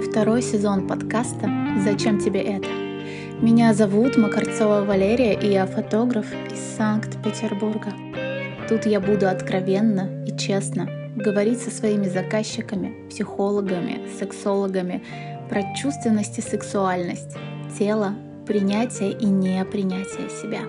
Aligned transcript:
Это 0.00 0.08
второй 0.08 0.40
сезон 0.40 0.86
подкаста 0.86 1.50
«Зачем 1.84 2.18
тебе 2.18 2.40
это?». 2.40 2.68
Меня 3.42 3.74
зовут 3.74 4.16
Макарцова 4.16 4.82
Валерия, 4.82 5.34
и 5.38 5.52
я 5.52 5.66
фотограф 5.66 6.24
из 6.50 6.58
Санкт-Петербурга. 6.78 7.92
Тут 8.66 8.86
я 8.86 8.98
буду 8.98 9.28
откровенно 9.28 10.24
и 10.26 10.34
честно 10.38 10.88
говорить 11.16 11.60
со 11.60 11.70
своими 11.70 12.08
заказчиками, 12.08 13.08
психологами, 13.10 14.08
сексологами 14.18 15.02
про 15.50 15.62
чувственность 15.74 16.38
и 16.38 16.42
сексуальность, 16.42 17.36
тело, 17.78 18.14
принятие 18.46 19.12
и 19.12 19.26
непринятие 19.26 20.30
себя. 20.30 20.60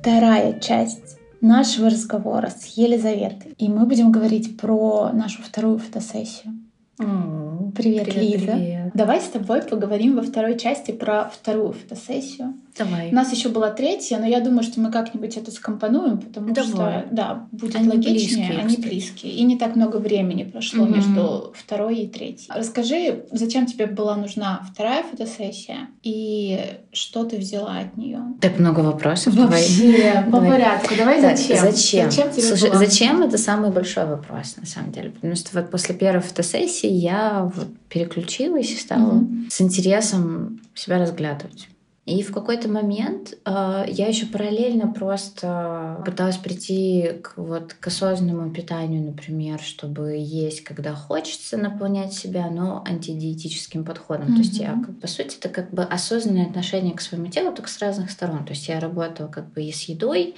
Вторая 0.00 0.58
часть 0.60 1.17
нашего 1.40 1.90
разговора 1.90 2.50
с 2.50 2.66
Елизаветой. 2.76 3.54
И 3.58 3.68
мы 3.68 3.86
будем 3.86 4.10
говорить 4.12 4.56
про 4.56 5.10
нашу 5.12 5.42
вторую 5.42 5.78
фотосессию. 5.78 6.54
М, 7.00 7.72
Привет, 7.76 8.04
Привет, 8.04 8.40
Лиза. 8.40 8.52
привет. 8.52 8.87
Давай 8.98 9.20
с 9.20 9.28
тобой 9.28 9.62
поговорим 9.62 10.16
во 10.16 10.22
второй 10.22 10.58
части 10.58 10.90
про 10.90 11.30
вторую 11.32 11.72
фотосессию. 11.72 12.54
Давай. 12.76 13.10
У 13.10 13.14
нас 13.14 13.32
еще 13.32 13.48
была 13.48 13.70
третья, 13.70 14.18
но 14.18 14.26
я 14.26 14.40
думаю, 14.40 14.62
что 14.64 14.80
мы 14.80 14.90
как-нибудь 14.92 15.36
это 15.36 15.50
скомпонуем, 15.52 16.18
потому 16.18 16.52
Давай. 16.52 16.68
что, 16.70 17.04
да, 17.12 17.46
будет 17.52 17.74
Они 17.76 17.88
логичнее, 17.88 18.12
близкие, 18.14 18.58
они 18.58 18.68
кстати. 18.68 18.80
близкие. 18.88 19.32
И 19.34 19.42
не 19.44 19.56
так 19.56 19.76
много 19.76 19.96
времени 19.98 20.42
прошло 20.44 20.84
Мгм. 20.84 20.94
между 20.94 21.52
второй 21.56 21.96
и 21.98 22.06
третьей. 22.08 22.48
Расскажи, 22.54 23.24
зачем 23.32 23.66
тебе 23.66 23.86
была 23.86 24.16
нужна 24.16 24.62
вторая 24.72 25.02
фотосессия 25.04 25.88
и 26.02 26.60
что 26.92 27.24
ты 27.24 27.36
взяла 27.36 27.78
от 27.78 27.96
нее? 27.96 28.20
Так 28.40 28.58
много 28.58 28.80
вопросов. 28.80 29.34
Вообще, 29.34 30.22
по 30.26 30.32
Давай. 30.32 30.50
порядку. 30.50 30.94
Давай 30.96 31.20
зачем? 31.20 31.58
Зачем? 31.58 32.10
Зачем 32.10 32.30
тебе 32.32 32.42
Слушай, 32.42 32.70
была? 32.70 32.78
зачем 32.78 33.22
это 33.22 33.38
самый 33.38 33.70
большой 33.70 34.06
вопрос, 34.06 34.56
на 34.56 34.66
самом 34.66 34.92
деле. 34.92 35.10
Потому 35.10 35.34
что 35.36 35.50
вот 35.60 35.70
после 35.70 35.94
первой 35.96 36.20
фотосессии 36.20 36.88
я 36.90 37.50
вот 37.54 37.68
переключилась 37.88 38.68
стала 38.88 39.12
Мгм. 39.12 39.48
с 39.50 39.60
интересом 39.60 40.60
себя 40.74 40.98
разглядывать. 40.98 41.68
И 42.06 42.22
в 42.22 42.32
какой-то 42.32 42.70
момент 42.70 43.36
э, 43.44 43.84
я 43.86 44.06
еще 44.06 44.24
параллельно 44.24 44.90
просто 44.90 46.02
пыталась 46.06 46.38
прийти 46.38 47.20
к, 47.22 47.34
вот, 47.36 47.74
к 47.74 47.86
осознанному 47.86 48.50
питанию, 48.50 49.04
например, 49.04 49.60
чтобы 49.60 50.16
есть, 50.16 50.64
когда 50.64 50.94
хочется 50.94 51.58
наполнять 51.58 52.14
себя, 52.14 52.48
но 52.48 52.82
антидиетическим 52.88 53.84
подходом. 53.84 54.28
То 54.28 54.38
есть 54.40 54.56
я, 54.58 54.82
по 55.02 55.06
сути, 55.06 55.36
это 55.38 55.50
как 55.50 55.70
бы 55.70 55.82
осознанное 55.82 56.46
отношение 56.46 56.94
к 56.94 57.02
своему 57.02 57.26
телу, 57.26 57.52
только 57.52 57.68
с 57.68 57.78
разных 57.78 58.10
сторон. 58.10 58.46
То 58.46 58.52
есть 58.52 58.66
я 58.68 58.80
работала 58.80 59.28
как 59.28 59.52
бы 59.52 59.62
и 59.62 59.70
с 59.70 59.82
едой, 59.82 60.34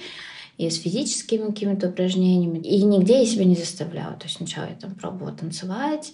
и 0.57 0.69
с 0.69 0.77
физическими 0.77 1.47
какими-то 1.47 1.87
упражнениями. 1.87 2.59
И 2.59 2.83
нигде 2.83 3.19
я 3.19 3.25
себя 3.25 3.45
не 3.45 3.55
заставляла. 3.55 4.15
То 4.15 4.25
есть 4.25 4.35
сначала 4.35 4.65
я 4.65 4.75
там 4.75 4.93
пробовала 4.95 5.31
танцевать 5.31 6.11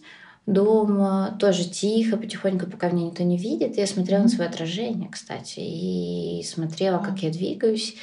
дома, 0.48 1.38
тоже 1.40 1.66
тихо, 1.66 2.18
потихоньку, 2.18 2.66
пока 2.66 2.90
меня 2.90 3.08
никто 3.08 3.22
не 3.24 3.38
видит. 3.38 3.78
Я 3.78 3.86
смотрела 3.86 4.24
на 4.24 4.30
свое 4.30 4.50
отражение, 4.50 5.10
кстати, 5.10 5.60
и 5.60 6.42
смотрела, 6.44 7.00
как 7.00 7.20
я 7.20 7.30
двигаюсь, 7.30 7.96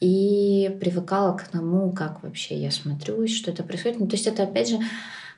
и 0.00 0.76
привыкала 0.80 1.34
к 1.36 1.48
тому, 1.48 1.92
как 1.92 2.22
вообще 2.22 2.60
я 2.60 2.70
смотрюсь, 2.70 3.34
что 3.34 3.52
это 3.52 3.62
происходит. 3.62 4.00
Ну, 4.00 4.08
то 4.08 4.16
есть 4.16 4.26
это, 4.26 4.42
опять 4.42 4.68
же, 4.68 4.80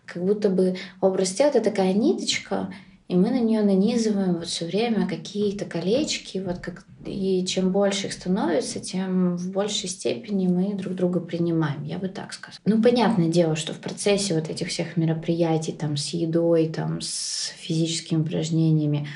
как 0.07 0.25
будто 0.25 0.49
бы 0.49 0.77
образ 1.01 1.33
тела— 1.33 1.49
это 1.55 1.61
такая 1.61 1.93
ниточка, 1.93 2.73
и 3.09 3.15
мы 3.15 3.31
на 3.31 3.39
нее 3.41 3.63
нанизываем 3.63 4.35
вот 4.35 4.47
все 4.49 4.65
время 4.67 5.07
какие-то 5.07 5.65
колечки, 5.65 6.39
вот 6.45 6.59
как 6.59 6.85
и 7.05 7.45
чем 7.47 7.71
больше 7.71 8.09
их 8.09 8.13
становится, 8.13 8.81
тем 8.81 9.37
в 9.37 9.53
большей 9.53 9.89
степени 9.89 10.49
мы 10.49 10.75
друг 10.75 10.95
друга 10.95 11.21
принимаем, 11.21 11.85
я 11.85 11.99
бы 11.99 12.09
так 12.09 12.33
сказала. 12.33 12.59
Ну, 12.65 12.83
понятное 12.83 13.29
дело, 13.29 13.55
что 13.55 13.73
в 13.73 13.79
процессе 13.79 14.35
вот 14.35 14.51
этих 14.51 14.69
всех 14.69 14.97
мероприятий, 14.97 15.71
там, 15.73 15.97
с 15.97 16.09
едой, 16.09 16.69
там, 16.69 17.01
с 17.01 17.53
физическими 17.59 18.21
упражнениями, 18.23 19.07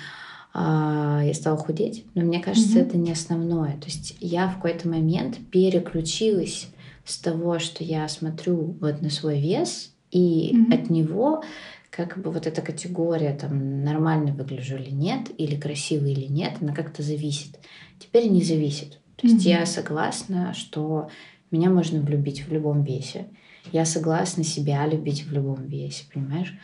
а, 0.52 1.22
я 1.24 1.34
стала 1.34 1.56
худеть, 1.56 2.04
но 2.14 2.22
мне 2.22 2.40
кажется, 2.40 2.78
Мгм. 2.78 2.88
это 2.88 2.96
не 2.96 3.12
основное. 3.12 3.72
То 3.78 3.86
есть 3.86 4.16
я 4.20 4.48
в 4.48 4.54
какой-то 4.56 4.88
момент 4.88 5.38
переключилась 5.50 6.68
с 7.04 7.18
того, 7.18 7.58
что 7.58 7.82
я 7.82 8.08
смотрю 8.08 8.76
вот 8.80 9.02
на 9.02 9.10
свой 9.10 9.40
вес, 9.40 9.92
и 10.10 10.50
Мгм. 10.52 10.72
от 10.72 10.90
него 10.90 11.42
как 11.90 12.18
бы 12.18 12.30
вот 12.30 12.46
эта 12.46 12.62
категория, 12.62 13.34
там, 13.34 13.84
нормально 13.84 14.32
выгляжу 14.32 14.76
или 14.76 14.90
нет, 14.90 15.28
или 15.36 15.56
красиво 15.56 16.06
или 16.06 16.26
нет, 16.26 16.54
она 16.60 16.72
как-то 16.72 17.02
зависит. 17.02 17.58
Теперь 17.98 18.28
не 18.30 18.42
зависит. 18.42 19.00
То 19.16 19.26
есть 19.26 19.44
Мгм. 19.44 19.48
я 19.48 19.66
согласна, 19.66 20.54
что 20.54 21.08
меня 21.50 21.68
можно 21.68 22.00
влюбить 22.00 22.46
в 22.46 22.52
любом 22.52 22.82
весе. 22.84 23.26
Я 23.72 23.84
согласна 23.84 24.44
себя 24.44 24.86
любить 24.86 25.24
в 25.24 25.32
любом 25.32 25.66
весе, 25.66 26.04
понимаешь? 26.12 26.54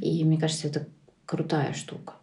И 0.00 0.24
мне 0.24 0.38
кажется, 0.38 0.68
это 0.68 0.86
крутая 1.26 1.74
штука. 1.74 2.14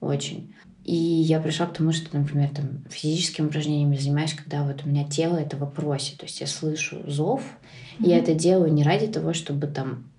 Очень. 0.00 0.54
И 0.84 0.94
я 0.94 1.40
пришла 1.40 1.66
к 1.66 1.74
тому, 1.74 1.92
что, 1.92 2.16
например, 2.16 2.50
там, 2.50 2.84
физическими 2.90 3.46
упражнениями 3.46 3.96
занимаюсь, 3.96 4.34
когда 4.34 4.64
вот 4.64 4.84
у 4.84 4.88
меня 4.88 5.04
тело 5.08 5.36
этого 5.36 5.64
просит. 5.66 6.18
То 6.18 6.26
есть 6.26 6.40
я 6.40 6.46
слышу 6.46 6.98
зов, 7.06 7.42
и 8.00 8.08
я 8.08 8.18
это 8.18 8.34
делаю 8.34 8.72
не 8.72 8.82
ради 8.82 9.06
того, 9.06 9.32
чтобы 9.32 9.66
там 9.68 10.11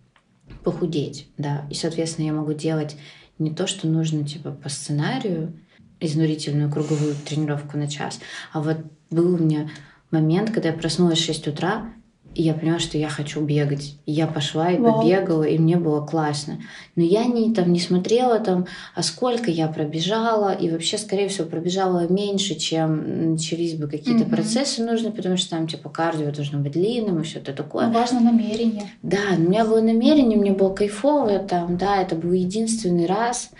похудеть, 0.63 1.27
да. 1.37 1.65
И, 1.69 1.73
соответственно, 1.73 2.25
я 2.25 2.33
могу 2.33 2.53
делать 2.53 2.95
не 3.39 3.53
то, 3.53 3.67
что 3.67 3.87
нужно, 3.87 4.25
типа, 4.25 4.51
по 4.51 4.69
сценарию, 4.69 5.53
изнурительную 5.99 6.71
круговую 6.71 7.15
тренировку 7.15 7.77
на 7.77 7.87
час, 7.87 8.19
а 8.51 8.61
вот 8.61 8.77
был 9.09 9.35
у 9.35 9.37
меня 9.37 9.69
момент, 10.11 10.51
когда 10.51 10.69
я 10.69 10.75
проснулась 10.75 11.19
в 11.19 11.25
6 11.25 11.47
утра, 11.47 11.93
и 12.35 12.41
я 12.41 12.53
поняла, 12.53 12.79
что 12.79 12.97
я 12.97 13.09
хочу 13.09 13.41
бегать. 13.41 13.95
И 14.05 14.11
я 14.11 14.27
пошла 14.27 14.71
и 14.71 14.77
Вау. 14.77 15.01
побегала, 15.01 15.43
и 15.43 15.57
мне 15.57 15.77
было 15.77 16.05
классно. 16.05 16.59
Но 16.95 17.03
я 17.03 17.25
не, 17.25 17.53
там, 17.53 17.71
не 17.71 17.79
смотрела, 17.79 18.39
там, 18.39 18.65
а 18.95 19.03
сколько 19.03 19.51
я 19.51 19.67
пробежала, 19.67 20.53
и 20.53 20.69
вообще, 20.69 20.97
скорее 20.97 21.27
всего, 21.27 21.47
пробежала 21.47 22.07
меньше, 22.11 22.55
чем 22.55 23.31
начались 23.33 23.75
бы 23.75 23.87
какие-то 23.87 24.23
Мгм. 24.23 24.31
процессы 24.31 24.83
нужны, 24.83 25.11
потому 25.11 25.37
что 25.37 25.51
там, 25.51 25.67
типа, 25.67 25.89
кардио 25.89 26.31
должно 26.31 26.59
быть 26.59 26.73
длинным 26.73 27.21
и 27.21 27.23
все 27.23 27.39
это 27.39 27.53
такое. 27.53 27.89
Важно 27.89 28.19
намерение. 28.19 28.83
Да, 29.01 29.35
у 29.37 29.41
меня 29.41 29.65
было 29.65 29.81
намерение, 29.81 30.37
мне 30.37 30.51
было 30.51 30.73
кайфово 30.73 31.39
там, 31.39 31.77
да, 31.77 32.01
это 32.01 32.15
был 32.15 32.31
единственный 32.31 33.05
раз, 33.05 33.51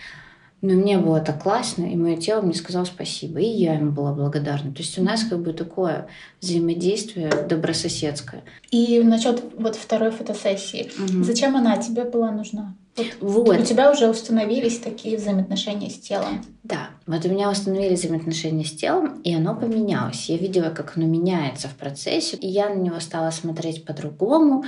но 0.64 0.72
мне 0.74 0.96
было 0.98 1.20
так 1.20 1.42
классно, 1.42 1.84
и 1.84 1.94
мое 1.94 2.16
тело 2.16 2.40
мне 2.40 2.54
сказало 2.54 2.86
спасибо, 2.86 3.38
и 3.38 3.44
я 3.46 3.74
ему 3.74 3.92
была 3.92 4.12
благодарна. 4.14 4.72
То 4.72 4.80
есть 4.80 4.98
у 4.98 5.02
нас 5.02 5.22
как 5.24 5.40
бы 5.40 5.52
такое 5.52 6.06
взаимодействие 6.40 7.30
добрососедское. 7.48 8.42
И 8.70 9.02
насчет 9.02 9.42
вот 9.58 9.76
второй 9.76 10.10
фотосессии. 10.10 10.90
Мгм. 10.98 11.22
Зачем 11.22 11.54
она 11.56 11.76
тебе 11.76 12.04
была 12.04 12.30
нужна? 12.30 12.74
Вот 12.96 13.06
Вот. 13.20 13.60
У 13.60 13.62
тебя 13.62 13.90
уже 13.90 14.08
установились 14.08 14.78
такие 14.78 15.18
взаимоотношения 15.18 15.90
с 15.90 15.98
телом. 15.98 16.42
Да, 16.62 16.90
вот 17.06 17.26
у 17.26 17.28
меня 17.28 17.50
установились 17.50 17.98
взаимоотношения 18.00 18.64
с 18.64 18.72
телом, 18.72 19.20
и 19.22 19.34
оно 19.34 19.54
поменялось. 19.54 20.30
Я 20.30 20.38
видела, 20.38 20.70
как 20.70 20.96
оно 20.96 21.06
меняется 21.06 21.68
в 21.68 21.74
процессе, 21.74 22.36
и 22.36 22.46
я 22.48 22.70
на 22.70 22.78
него 22.78 23.00
стала 23.00 23.30
смотреть 23.32 23.84
по-другому. 23.84 24.64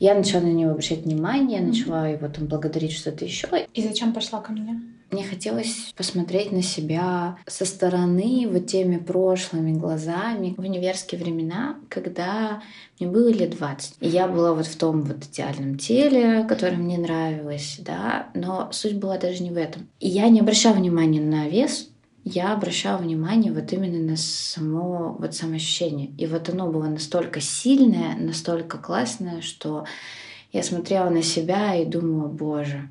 Я 0.00 0.14
начала 0.14 0.40
на 0.42 0.52
него 0.52 0.70
обращать 0.70 1.02
внимание, 1.04 1.60
Мгм. 1.60 1.68
начала 1.68 2.08
его 2.08 2.28
там 2.28 2.46
благодарить 2.46 2.92
что-то 2.92 3.24
еще. 3.26 3.46
И 3.74 3.82
зачем 3.82 4.12
пошла 4.14 4.40
ко 4.40 4.52
мне? 4.52 4.80
Мне 5.14 5.22
хотелось 5.22 5.92
посмотреть 5.96 6.50
на 6.50 6.60
себя 6.60 7.38
со 7.46 7.64
стороны, 7.64 8.48
вот 8.50 8.66
теми 8.66 8.96
прошлыми 8.96 9.70
глазами 9.70 10.54
в 10.56 10.60
универские 10.60 11.20
времена, 11.20 11.76
когда 11.88 12.64
мне 12.98 13.08
было 13.08 13.28
лет 13.28 13.50
20. 13.50 13.98
И 14.00 14.08
я 14.08 14.26
была 14.26 14.54
вот 14.54 14.66
в 14.66 14.76
том 14.76 15.02
вот 15.02 15.18
идеальном 15.18 15.78
теле, 15.78 16.44
которое 16.48 16.78
мне 16.78 16.98
нравилось, 16.98 17.76
да, 17.78 18.26
но 18.34 18.72
суть 18.72 18.96
была 18.96 19.16
даже 19.16 19.40
не 19.44 19.52
в 19.52 19.56
этом. 19.56 19.86
И 20.00 20.08
я 20.08 20.28
не 20.30 20.40
обращала 20.40 20.74
внимания 20.74 21.20
на 21.20 21.46
вес, 21.46 21.90
я 22.24 22.52
обращала 22.52 22.98
внимание 22.98 23.52
вот 23.52 23.72
именно 23.72 24.00
на 24.00 24.16
само 24.16 25.14
вот 25.16 25.32
самоощущение. 25.32 26.08
И 26.18 26.26
вот 26.26 26.48
оно 26.48 26.72
было 26.72 26.88
настолько 26.88 27.40
сильное, 27.40 28.16
настолько 28.16 28.78
классное, 28.78 29.42
что 29.42 29.84
я 30.52 30.64
смотрела 30.64 31.08
на 31.08 31.22
себя 31.22 31.76
и 31.76 31.84
думала, 31.84 32.26
боже, 32.26 32.88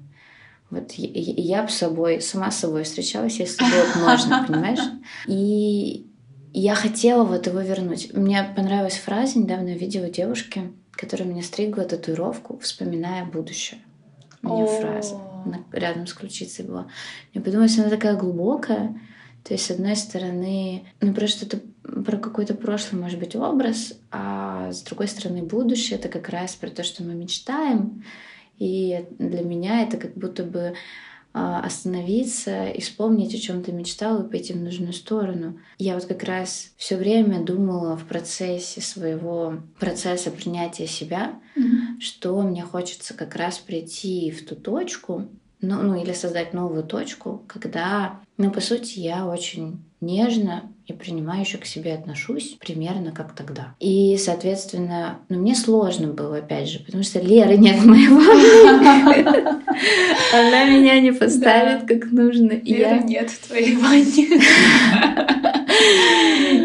вот 0.73 0.91
я, 0.93 1.09
я 1.57 1.63
бы 1.63 1.69
с 1.69 1.75
собой, 1.75 2.21
сама 2.21 2.51
с 2.51 2.59
собой 2.59 2.83
встречалась, 2.83 3.39
если 3.39 3.63
вот 3.63 4.03
можно, 4.03 4.43
понимаешь? 4.47 4.79
И 5.27 6.07
я 6.53 6.75
хотела 6.75 7.23
вот 7.23 7.47
его 7.47 7.59
вернуть. 7.61 8.13
Мне 8.13 8.43
понравилась 8.55 8.97
фраза, 8.97 9.39
недавно 9.39 9.69
я 9.69 9.77
видела 9.77 10.09
девушки, 10.09 10.71
которая 10.91 11.27
мне 11.27 11.41
стригла 11.41 11.83
татуировку, 11.83 12.59
вспоминая 12.59 13.25
будущее. 13.25 13.79
У 14.41 14.55
нее 14.55 14.67
фраза 14.67 15.19
рядом 15.71 16.07
с 16.07 16.13
ключицей 16.13 16.65
была. 16.65 16.87
Мне 17.33 17.43
подумалось, 17.43 17.77
она 17.77 17.89
такая 17.89 18.15
глубокая. 18.15 18.99
То 19.43 19.53
есть, 19.53 19.65
с 19.65 19.71
одной 19.71 19.95
стороны, 19.95 20.85
ну 21.01 21.13
просто 21.13 21.45
это 21.45 21.59
про 22.03 22.17
какой-то 22.17 22.53
прошлый, 22.53 23.01
может 23.01 23.19
быть, 23.19 23.35
образ, 23.35 23.93
а 24.09 24.71
с 24.71 24.81
другой 24.83 25.07
стороны, 25.09 25.43
будущее— 25.43 25.99
это 25.99 26.07
как 26.07 26.29
раз 26.29 26.55
про 26.55 26.69
то, 26.69 26.83
что 26.83 27.03
мы 27.03 27.13
мечтаем. 27.13 28.03
И 28.59 29.05
для 29.19 29.41
меня 29.41 29.83
это 29.83 29.97
как 29.97 30.13
будто 30.15 30.43
бы 30.43 30.73
а, 31.33 31.61
остановиться 31.61 32.67
и 32.67 32.79
вспомнить, 32.81 33.33
о 33.33 33.39
чем 33.39 33.63
ты 33.63 33.71
мечтал, 33.71 34.21
и 34.21 34.29
пойти 34.29 34.53
в 34.53 34.61
нужную 34.61 34.93
сторону. 34.93 35.59
Я 35.79 35.95
вот 35.95 36.05
как 36.05 36.23
раз 36.23 36.71
все 36.77 36.95
время 36.95 37.43
думала 37.43 37.97
в 37.97 38.05
процессе 38.05 38.81
своего 38.81 39.55
процесса 39.79 40.29
принятия 40.31 40.87
себя, 40.87 41.39
Мгм. 41.55 41.99
что 41.99 42.41
мне 42.41 42.63
хочется 42.63 43.13
как 43.13 43.35
раз 43.35 43.57
прийти 43.57 44.31
в 44.31 44.45
ту 44.45 44.55
точку, 44.55 45.27
ну, 45.61 45.81
ну 45.81 46.01
или 46.01 46.13
создать 46.13 46.53
новую 46.53 46.83
точку, 46.83 47.43
когда, 47.47 48.19
ну, 48.37 48.51
по 48.51 48.59
сути, 48.59 48.99
я 48.99 49.25
очень 49.25 49.83
нежно 50.01 50.72
и 50.85 50.93
принимающе 50.93 51.57
к 51.57 51.65
себе 51.65 51.93
отношусь 51.93 52.57
примерно 52.59 53.11
как 53.11 53.33
тогда. 53.33 53.73
И, 53.79 54.17
соответственно, 54.17 55.19
ну, 55.29 55.39
мне 55.39 55.55
сложно 55.55 56.07
было, 56.07 56.37
опять 56.37 56.67
же, 56.69 56.79
потому 56.79 57.03
что 57.03 57.19
Леры 57.19 57.57
нет 57.57 57.77
в 57.77 57.87
ванне. 57.87 58.07
Она 60.33 60.65
меня 60.65 60.99
не 60.99 61.13
поставит 61.13 61.87
как 61.87 62.11
нужно. 62.11 62.51
Леры 62.51 63.03
нет 63.03 63.29
в 63.29 63.47
твоей 63.47 63.77
ванне. 63.77 64.41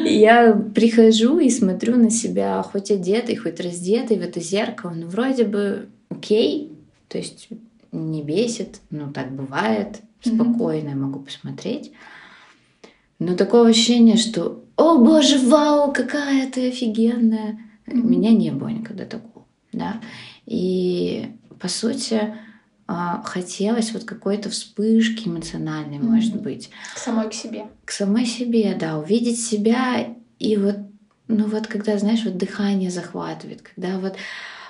Я 0.05 0.53
прихожу 0.75 1.39
и 1.39 1.49
смотрю 1.51 1.97
на 1.97 2.11
себя, 2.11 2.63
хоть 2.63 2.91
одетый, 2.91 3.37
хоть 3.37 3.61
раздетый 3.61 4.19
в 4.19 4.23
это 4.23 4.41
зеркало, 4.41 4.91
ну 4.91 5.07
вроде 5.07 5.45
бы 5.45 5.89
окей, 6.09 6.73
то 7.09 7.19
есть 7.19 7.49
не 7.93 8.23
бесит, 8.23 8.81
ну 8.91 9.13
так 9.13 9.31
бывает, 9.33 10.01
спокойно 10.23 10.91
я 10.91 10.97
могу 10.97 11.21
посмотреть. 11.21 11.93
Но 13.19 13.35
такого 13.35 13.69
ощущения, 13.69 14.17
что 14.17 14.65
«О, 14.77 14.99
боже, 14.99 15.39
вау, 15.39 15.93
какая 15.93 16.51
ты 16.51 16.69
офигенная!» 16.69 17.59
У 17.87 17.97
меня 17.97 18.31
не 18.31 18.51
было 18.51 18.69
никогда 18.69 19.05
такого, 19.05 19.47
да. 19.73 20.01
И, 20.47 21.31
по 21.59 21.69
сути, 21.69 22.35
а, 22.87 23.23
хотелось 23.23 23.93
вот 23.93 24.05
какой-то 24.05 24.51
вспышки 24.51 25.29
эмоциональной, 25.29 25.99
mm-hmm. 25.99 26.03
может 26.03 26.41
быть. 26.41 26.71
К 26.95 26.99
самой 26.99 27.29
к 27.29 27.35
себе. 27.35 27.67
К 27.85 27.91
самой 27.91 28.27
себе, 28.27 28.77
да, 28.79 28.99
увидеть 28.99 29.41
себя 29.41 30.15
и 30.39 30.57
вот, 30.57 30.77
ну 31.27 31.47
вот 31.47 31.67
когда, 31.67 31.99
знаешь, 31.99 32.25
вот 32.25 32.37
дыхание 32.37 32.91
захватывает, 32.91 33.63
когда 33.63 33.99
вот 33.99 34.17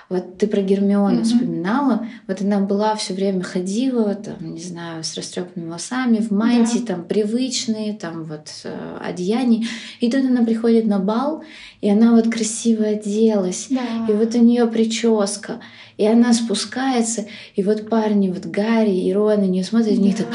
вот 0.09 0.39
ты 0.39 0.47
про 0.47 0.61
Гермиону 0.61 1.19
mm-hmm. 1.19 1.23
вспоминала. 1.23 2.07
Вот 2.27 2.41
она 2.41 2.59
была 2.59 2.95
все 2.95 3.13
время 3.13 3.43
ходила, 3.43 4.15
там, 4.15 4.55
не 4.55 4.59
знаю, 4.59 5.03
с 5.03 5.15
растрепанными 5.15 5.67
волосами, 5.67 6.17
в 6.17 6.31
мантии, 6.31 6.79
да. 6.79 6.95
там, 6.95 7.03
привычные, 7.03 7.93
там, 7.93 8.23
вот, 8.23 8.49
э, 8.63 8.97
одеяния. 9.01 9.67
И 9.99 10.09
тут 10.09 10.25
она 10.25 10.43
приходит 10.43 10.87
на 10.87 10.97
бал, 10.97 11.43
и 11.81 11.89
она 11.89 12.15
вот 12.15 12.31
красиво 12.31 12.85
оделась. 12.85 13.67
Да. 13.69 14.11
И 14.11 14.13
вот 14.13 14.33
у 14.33 14.39
нее 14.39 14.65
прическа. 14.65 15.59
И 15.97 16.07
она 16.07 16.33
спускается, 16.33 17.25
и 17.55 17.61
вот 17.61 17.87
парни, 17.87 18.29
вот 18.29 18.45
Гарри 18.45 18.97
и 18.97 19.13
Рон 19.13 19.41
на 19.41 19.45
нее 19.45 19.63
смотрят, 19.63 19.89
да. 19.89 19.95
и 19.95 19.97
них 19.99 20.17
так 20.17 20.27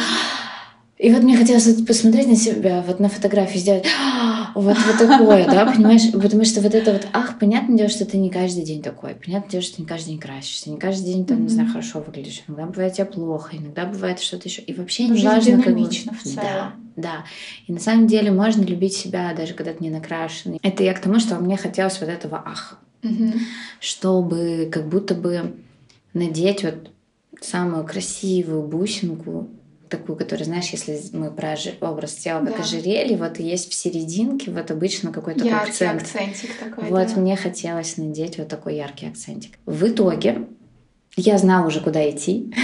и 0.97 1.13
вот 1.13 1.23
мне 1.23 1.37
хотелось 1.37 1.83
посмотреть 1.83 2.29
на 2.29 2.37
себя, 2.37 2.83
вот 2.87 3.01
на 3.01 3.09
фотографии 3.09 3.59
сделать 3.59 3.85
вот, 4.55 4.77
вот 4.77 4.99
такое, 4.99 5.47
да, 5.47 5.67
понимаешь? 5.67 6.11
Потому 6.13 6.45
что 6.45 6.61
вот 6.61 6.75
это 6.75 6.93
вот, 6.93 7.07
ах, 7.13 7.39
понятное 7.39 7.77
дело, 7.77 7.89
что 7.89 8.05
ты 8.05 8.17
не 8.19 8.31
каждый 8.31 8.65
день 8.65 8.83
такой, 8.83 9.15
понятное 9.15 9.51
дело, 9.51 9.63
что 9.63 9.77
ты 9.77 9.83
не 9.83 9.89
каждый 9.89 10.11
день 10.11 10.21
красишься, 10.21 10.71
не 10.71 10.79
каждый 10.79 11.05
день 11.13 11.27
там, 11.27 11.39
mm-hmm. 11.39 11.43
не 11.43 11.49
знаю, 11.49 11.69
хорошо 11.69 12.01
выглядишь, 12.01 12.43
иногда 12.47 12.67
бывает 12.67 12.95
тебе 12.95 13.07
плохо, 13.07 13.57
иногда 13.57 13.85
бывает 13.87 14.21
что-то 14.21 14.49
еще, 14.49 14.63
и 14.63 14.75
вообще 14.75 15.09
не 15.09 15.25
важно, 15.25 15.63
как 15.63 15.77
бы... 15.77 15.85
в 15.85 16.23
целом. 16.23 16.37
Да, 16.37 16.73
да. 16.97 17.25
И 17.67 17.73
на 17.73 17.81
самом 17.81 18.07
деле 18.07 18.31
можно 18.31 18.63
любить 18.63 18.95
себя, 18.95 19.35
даже 19.35 19.55
когда 19.55 19.73
ты 19.73 19.83
не 19.83 19.91
накрашенный. 19.91 20.59
Это 20.63 20.83
я 20.83 20.95
к 20.95 21.01
тому, 21.01 21.19
что 21.19 21.37
мне 21.37 21.57
хотелось 21.57 22.01
вот 22.01 22.09
этого 22.09 22.43
ах, 22.45 22.79
mm-hmm. 23.03 23.39
чтобы 23.81 24.69
как 24.73 24.89
будто 24.89 25.15
бы 25.15 25.57
надеть 26.13 26.65
вот 26.65 26.91
самую 27.41 27.85
красивую 27.85 28.63
бусинку 28.63 29.49
такую, 29.89 30.17
которую, 30.17 30.47
знаешь, 30.47 30.69
если 30.71 31.01
мы 31.13 31.31
про 31.31 31.57
образ 31.81 32.15
тела 32.15 32.45
как 32.45 32.57
да. 32.57 32.63
ожерелье, 32.63 33.17
вот 33.17 33.39
есть 33.39 33.71
в 33.71 33.75
серединке 33.75 34.51
вот 34.51 34.71
обычно 34.71 35.13
какой-то 35.13 35.45
яркий 35.45 35.71
акцент. 35.71 36.03
акцентик 36.03 36.57
такой. 36.59 36.89
Вот 36.89 37.09
да. 37.15 37.21
мне 37.21 37.37
хотелось 37.37 37.97
надеть 37.97 38.39
вот 38.39 38.49
такой 38.49 38.77
яркий 38.77 39.07
акцентик. 39.07 39.59
В 39.67 39.89
итоге 39.89 40.47
я 41.17 41.39
знала 41.39 41.67
уже, 41.67 41.81
куда 41.81 42.09
идти. 42.09 42.53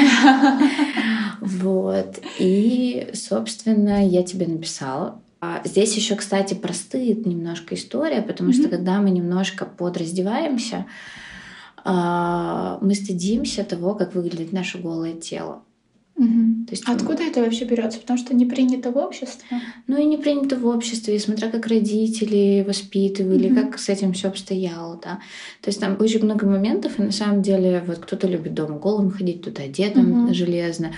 Вот. 1.40 2.20
И, 2.38 3.08
собственно, 3.14 4.06
я 4.06 4.22
тебе 4.22 4.46
написала. 4.46 5.22
А 5.40 5.62
здесь 5.64 5.96
еще, 5.96 6.16
кстати, 6.16 6.52
простые 6.52 7.14
немножко 7.14 7.74
история, 7.74 8.20
потому 8.20 8.52
что 8.52 8.68
когда 8.68 9.00
мы 9.00 9.08
немножко 9.08 9.64
подраздеваемся, 9.64 10.84
а, 11.82 12.78
мы 12.82 12.94
стыдимся 12.94 13.64
того, 13.64 13.94
как 13.94 14.14
выглядит 14.14 14.52
наше 14.52 14.76
голое 14.76 15.14
тело. 15.14 15.62
Угу. 16.20 16.66
То 16.66 16.72
есть, 16.72 16.84
Откуда 16.86 17.22
это 17.22 17.40
вообще 17.40 17.64
берется? 17.64 17.98
Потому 17.98 18.18
что 18.18 18.34
не 18.34 18.44
принято 18.44 18.90
в 18.92 18.98
обществе? 18.98 19.58
Ну 19.86 19.96
и 19.96 20.04
не 20.04 20.18
принято 20.18 20.56
в 20.56 20.66
обществе, 20.66 21.18
смотря 21.18 21.48
как 21.48 21.66
родители 21.66 22.62
воспитывали, 22.66 23.50
угу. 23.50 23.54
как 23.54 23.78
с 23.78 23.88
этим 23.88 24.12
все 24.12 24.28
обстояло, 24.28 25.00
да. 25.02 25.20
То 25.62 25.70
есть 25.70 25.80
там 25.80 25.96
очень 25.98 26.22
много 26.22 26.46
моментов, 26.46 26.98
и 26.98 27.02
на 27.02 27.12
самом 27.12 27.40
деле 27.40 27.82
вот 27.86 28.00
кто-то 28.00 28.26
любит 28.26 28.52
дома 28.52 28.78
голым 28.78 29.10
ходить, 29.10 29.40
кто-то 29.40 29.62
одетым 29.62 30.26
угу. 30.26 30.34
железно. 30.34 30.92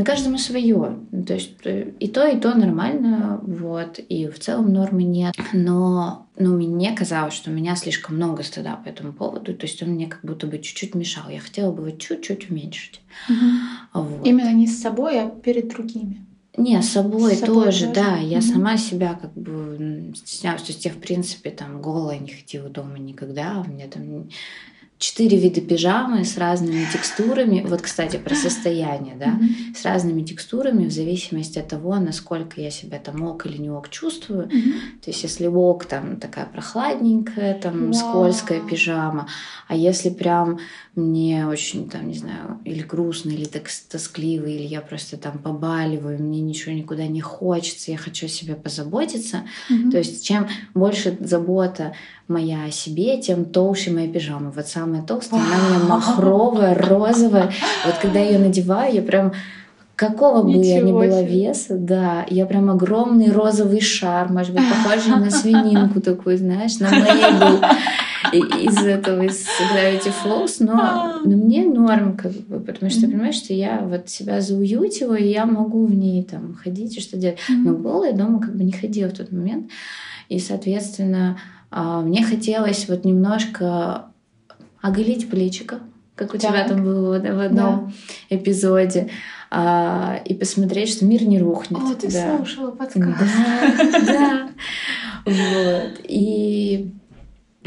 На 0.00 0.06
каждому 0.06 0.38
свое. 0.38 0.98
То 1.26 1.34
есть 1.34 1.52
э, 1.64 1.90
и 2.00 2.08
то, 2.08 2.26
и 2.26 2.40
то 2.40 2.54
нормально, 2.54 3.38
вот, 3.42 3.98
и 3.98 4.28
в 4.28 4.38
целом 4.38 4.72
нормы 4.72 5.02
нет. 5.02 5.34
Но 5.52 6.26
ну, 6.38 6.56
мне 6.56 6.96
казалось, 6.96 7.34
что 7.34 7.50
у 7.50 7.52
меня 7.52 7.76
слишком 7.76 8.16
много 8.16 8.42
стыда 8.42 8.76
по 8.76 8.88
этому 8.88 9.12
поводу, 9.12 9.54
то 9.54 9.66
есть 9.66 9.82
он 9.82 9.90
мне 9.90 10.06
как 10.06 10.20
будто 10.22 10.46
бы 10.46 10.58
чуть-чуть 10.58 10.94
мешал. 10.94 11.28
Я 11.28 11.40
хотела 11.40 11.70
бы 11.70 11.86
его 11.86 11.98
чуть-чуть 11.98 12.50
уменьшить. 12.50 13.02
Угу. 13.28 14.02
Вот. 14.02 14.26
Именно 14.26 14.54
не 14.54 14.66
с 14.66 14.80
собой, 14.80 15.20
а 15.20 15.28
перед 15.28 15.68
другими. 15.68 16.24
Не, 16.56 16.80
с 16.80 16.88
собой, 16.88 17.34
с 17.34 17.40
собой 17.40 17.64
тоже, 17.66 17.86
тоже, 17.86 17.94
да. 17.94 18.16
Я 18.16 18.38
угу. 18.38 18.46
сама 18.46 18.76
себя 18.78 19.18
как 19.20 19.34
бы 19.34 20.12
стеснялась. 20.16 20.62
То 20.62 20.72
есть 20.72 20.84
я, 20.86 20.92
в 20.92 20.96
принципе, 20.96 21.50
там 21.50 21.82
голая 21.82 22.18
не 22.18 22.30
ходила 22.30 22.70
дома 22.70 22.98
никогда. 22.98 23.62
У 23.66 23.70
меня 23.70 23.86
там 23.86 24.30
четыре 25.00 25.38
вида 25.38 25.62
пижамы 25.62 26.26
с 26.26 26.36
разными 26.36 26.86
текстурами. 26.92 27.64
Вот, 27.66 27.80
кстати, 27.80 28.18
про 28.18 28.34
состояние, 28.34 29.16
да, 29.16 29.28
mm-hmm. 29.28 29.74
с 29.74 29.82
разными 29.84 30.22
текстурами 30.22 30.84
в 30.84 30.92
зависимости 30.92 31.58
от 31.58 31.68
того, 31.68 31.96
насколько 31.96 32.60
я 32.60 32.70
себя 32.70 32.98
там 32.98 33.22
ок 33.22 33.46
или 33.46 33.56
не 33.56 33.70
ок 33.70 33.88
чувствую. 33.88 34.48
Mm-hmm. 34.48 35.00
То 35.02 35.10
есть, 35.10 35.22
если 35.22 35.46
ок, 35.46 35.86
там 35.86 36.20
такая 36.20 36.44
прохладненькая, 36.44 37.58
там 37.58 37.90
wow. 37.90 37.92
скользкая 37.94 38.60
пижама, 38.60 39.26
а 39.68 39.74
если 39.74 40.10
прям 40.10 40.58
мне 40.94 41.46
очень, 41.46 41.88
там, 41.88 42.06
не 42.06 42.14
знаю, 42.14 42.60
или 42.66 42.82
грустно, 42.82 43.30
или 43.30 43.46
так 43.46 43.70
тоскливо, 43.90 44.44
или 44.46 44.66
я 44.66 44.82
просто 44.82 45.16
там 45.16 45.38
побаливаю, 45.38 46.22
мне 46.22 46.42
ничего 46.42 46.74
никуда 46.74 47.06
не 47.06 47.22
хочется, 47.22 47.90
я 47.90 47.96
хочу 47.96 48.26
о 48.26 48.28
себе 48.28 48.54
позаботиться. 48.54 49.44
Mm-hmm. 49.70 49.90
То 49.92 49.98
есть, 49.98 50.26
чем 50.26 50.46
больше 50.74 51.16
забота 51.20 51.94
моя 52.28 52.64
о 52.64 52.70
себе, 52.70 53.20
тем 53.20 53.44
толще 53.44 53.90
моя 53.90 54.10
пижама. 54.10 54.50
Вот 54.50 54.66
самая 54.90 55.02
толстая, 55.02 55.40
она 55.40 55.56
у 55.56 55.70
меня 55.70 55.88
махровая, 55.88 56.74
розовая. 56.74 57.50
Вот 57.84 57.94
когда 58.00 58.18
я 58.18 58.30
ее 58.30 58.38
надеваю, 58.38 58.94
я 58.94 59.02
прям 59.02 59.32
какого 59.94 60.42
бы 60.42 60.64
я 60.64 60.80
ни 60.80 60.92
была 60.92 61.22
веса, 61.22 61.76
да, 61.76 62.24
я 62.28 62.46
прям 62.46 62.70
огромный 62.70 63.30
розовый 63.30 63.80
шар, 63.80 64.32
может 64.32 64.54
быть, 64.54 64.62
похожий 64.68 65.14
на 65.16 65.30
свининку 65.30 66.00
такую, 66.00 66.38
знаешь, 66.38 66.78
на 66.78 66.88
моей 66.88 67.38
был 67.38 67.60
из 68.32 68.78
этого, 68.78 69.22
из 69.22 69.46
Gravity 69.74 70.12
Falls, 70.24 70.56
но, 70.60 71.20
но 71.24 71.36
мне 71.36 71.64
норм, 71.64 72.16
как 72.16 72.32
бы, 72.32 72.60
потому 72.60 72.90
что, 72.90 73.02
понимаешь, 73.02 73.34
что 73.34 73.52
я 73.52 73.80
вот 73.82 74.08
себя 74.08 74.40
зауютила, 74.40 75.14
и 75.14 75.28
я 75.28 75.46
могу 75.46 75.86
в 75.86 75.94
ней 75.94 76.22
там 76.22 76.54
ходить 76.54 76.96
и 76.96 77.00
что 77.00 77.16
делать. 77.16 77.38
Но 77.48 77.74
голая 77.74 78.12
дома 78.12 78.40
как 78.40 78.54
бы 78.54 78.64
не 78.64 78.72
ходила 78.72 79.08
в 79.08 79.14
тот 79.14 79.32
момент. 79.32 79.70
И, 80.28 80.38
соответственно, 80.38 81.38
а, 81.70 82.00
мне 82.00 82.24
хотелось 82.24 82.88
вот 82.88 83.04
немножко 83.04 84.09
оголить 84.80 85.30
плечико, 85.30 85.80
как 86.14 86.34
у 86.34 86.38
так. 86.38 86.50
тебя 86.50 86.68
там 86.68 86.82
было 86.82 87.18
в 87.18 87.40
одном 87.40 87.92
да. 88.28 88.36
эпизоде, 88.36 89.10
а, 89.50 90.20
и 90.24 90.34
посмотреть, 90.34 90.90
что 90.90 91.04
мир 91.04 91.24
не 91.24 91.38
рухнет. 91.38 91.80
О, 91.80 91.94
ты 91.94 92.10
да. 92.10 92.36
слушала 92.36 92.70
подкаст. 92.70 93.18
Да, 94.06 94.06
да. 94.06 94.50
Вот. 95.24 96.00
И 96.04 96.92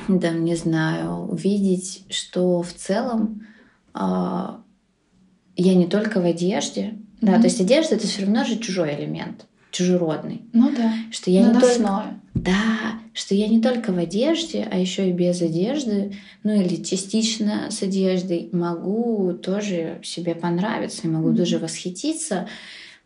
да, 0.07 0.29
не 0.31 0.55
знаю, 0.55 1.27
увидеть, 1.29 2.05
что 2.09 2.61
в 2.61 2.73
целом 2.73 3.45
а, 3.93 4.61
я 5.55 5.75
не 5.75 5.87
только 5.87 6.19
в 6.19 6.25
одежде, 6.25 6.95
да, 7.21 7.37
то 7.37 7.43
есть 7.43 7.61
одежда 7.61 7.95
это 7.95 8.07
все 8.07 8.23
равно 8.23 8.43
же 8.43 8.57
чужой 8.57 8.95
элемент 8.95 9.45
чужеродный. 9.73 10.43
Ну 10.53 10.71
да. 10.75 10.93
Что 11.11 11.31
я 11.31 11.41
не 11.41 11.59
только, 11.59 12.19
да, 12.33 12.99
что 13.13 13.35
я 13.35 13.47
не 13.47 13.61
только 13.61 13.91
в 13.91 13.97
одежде, 13.97 14.67
а 14.69 14.77
еще 14.77 15.09
и 15.09 15.13
без 15.13 15.41
одежды, 15.41 16.13
ну 16.43 16.59
или 16.59 16.83
частично 16.83 17.69
с 17.69 17.83
одеждой 17.83 18.49
могу 18.51 19.33
тоже 19.33 19.99
себе 20.03 20.33
понравиться, 20.33 21.07
могу 21.07 21.29
mm-hmm. 21.29 21.35
даже 21.35 21.59
восхититься 21.59 22.47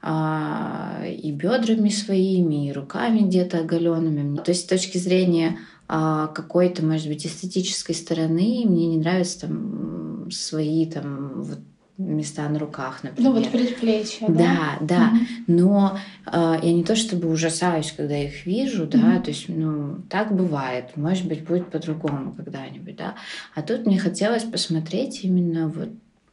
а, 0.02 1.04
и 1.06 1.32
бедрами 1.32 1.90
своими, 1.90 2.70
и 2.70 2.72
руками 2.72 3.20
где-то 3.20 3.60
оголенными. 3.60 4.38
То 4.38 4.52
есть 4.52 4.64
с 4.64 4.68
точки 4.68 4.98
зрения 4.98 5.58
а, 5.90 6.28
какой-то, 6.28 6.86
может 6.86 7.08
быть, 7.08 7.26
эстетической 7.26 7.96
стороны 7.96 8.64
мне 8.66 8.88
не 8.88 8.98
нравятся 8.98 9.42
там 9.42 10.32
свои 10.32 10.86
там 10.86 11.44
вот 11.44 11.60
места 11.98 12.48
на 12.48 12.60
руках, 12.60 13.04
например. 13.04 13.32
Ну 13.32 13.40
вот 13.40 13.52
предплечья, 13.52 14.28
да? 14.28 14.34
Да, 14.34 14.78
да. 14.82 15.08
Угу. 15.08 15.26
Но 15.48 16.00
э, 16.26 16.60
я 16.62 16.74
не 16.74 16.84
то 16.84 16.96
чтобы 16.96 17.30
ужасаюсь, 17.30 17.94
когда 17.96 18.18
их 18.18 18.46
вижу, 18.46 18.86
да, 18.86 19.16
угу. 19.16 19.24
то 19.24 19.32
есть, 19.32 19.50
ну, 19.50 19.98
так 20.10 20.36
бывает. 20.36 20.96
Может 20.96 21.28
быть, 21.28 21.44
будет 21.44 21.68
по-другому 21.70 22.34
когда-нибудь, 22.34 22.96
да. 22.96 23.16
А 23.56 23.62
тут 23.62 23.86
мне 23.86 24.00
хотелось 24.00 24.44
посмотреть 24.44 25.24
именно 25.24 25.68
вот 25.70 25.90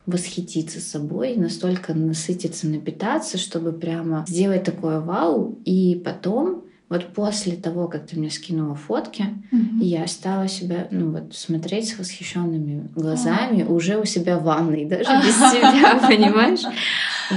восхититься 0.06 0.80
собой, 0.80 1.34
настолько 1.36 1.94
насытиться, 1.94 2.66
напитаться, 2.66 3.38
чтобы 3.38 3.72
прямо 3.72 4.24
сделать 4.28 4.64
такое 4.64 5.00
вау, 5.00 5.58
и 5.64 6.00
потом 6.04 6.64
вот 6.88 7.14
после 7.14 7.56
того, 7.56 7.88
как 7.88 8.06
ты 8.06 8.18
мне 8.18 8.30
скинула 8.30 8.74
фотки, 8.74 9.26
mm-hmm. 9.52 9.78
я 9.80 10.06
стала 10.06 10.48
себя, 10.48 10.86
ну 10.90 11.12
вот, 11.12 11.34
смотреть 11.34 11.88
с 11.88 11.98
восхищенными 11.98 12.88
глазами 12.94 13.62
oh. 13.62 13.72
уже 13.72 13.98
у 13.98 14.04
себя 14.04 14.38
в 14.38 14.44
ванной, 14.44 14.84
даже 14.88 15.10
без 15.24 15.34
себя, 15.34 15.98
понимаешь? 16.06 16.62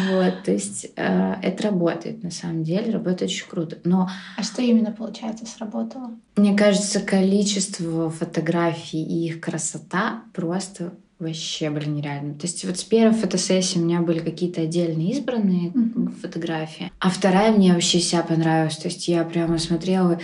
Вот, 0.09 0.43
то 0.43 0.51
есть 0.51 0.87
э, 0.97 1.35
это 1.41 1.63
работает 1.63 2.21
на 2.23 2.31
самом 2.31 2.63
деле, 2.63 2.91
работает 2.91 3.31
очень 3.31 3.47
круто. 3.47 3.77
Но 3.85 4.09
а 4.35 4.43
что 4.43 4.61
именно 4.61 4.91
получается 4.91 5.45
сработало? 5.45 6.11
Мне 6.35 6.55
кажется, 6.55 6.99
количество 6.99 8.09
фотографий 8.09 9.01
и 9.01 9.27
их 9.27 9.39
красота 9.39 10.23
просто 10.33 10.93
Вообще, 11.19 11.71
блин, 11.71 11.95
нереально. 11.95 12.35
То 12.35 12.45
есть 12.45 12.63
вот 12.63 12.77
с 12.77 12.83
первой 12.83 13.15
фотосессии 13.15 13.79
у 13.79 13.81
меня 13.83 14.01
были 14.01 14.19
какие-то 14.19 14.61
отдельные 14.61 15.13
избранные 15.13 15.71
mm-hmm. 15.71 16.21
фотографии, 16.21 16.91
а 16.99 17.09
вторая 17.09 17.51
мне 17.51 17.73
вообще 17.73 17.97
вся 17.97 18.21
понравилась. 18.21 18.77
То 18.77 18.87
есть 18.87 19.07
я 19.07 19.23
прямо 19.23 19.57
смотрела, 19.57 20.19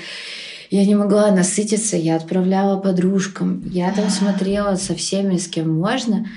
я 0.69 0.85
не 0.85 0.93
могла 0.93 1.31
насытиться, 1.31 1.97
я 1.97 2.15
отправляла 2.15 2.79
подружкам, 2.79 3.63
я 3.69 3.91
там 3.91 4.09
смотрела 4.09 4.75
со 4.75 4.93
всеми, 4.93 5.37
с 5.37 5.47
кем 5.47 5.73
можно. 5.73 6.27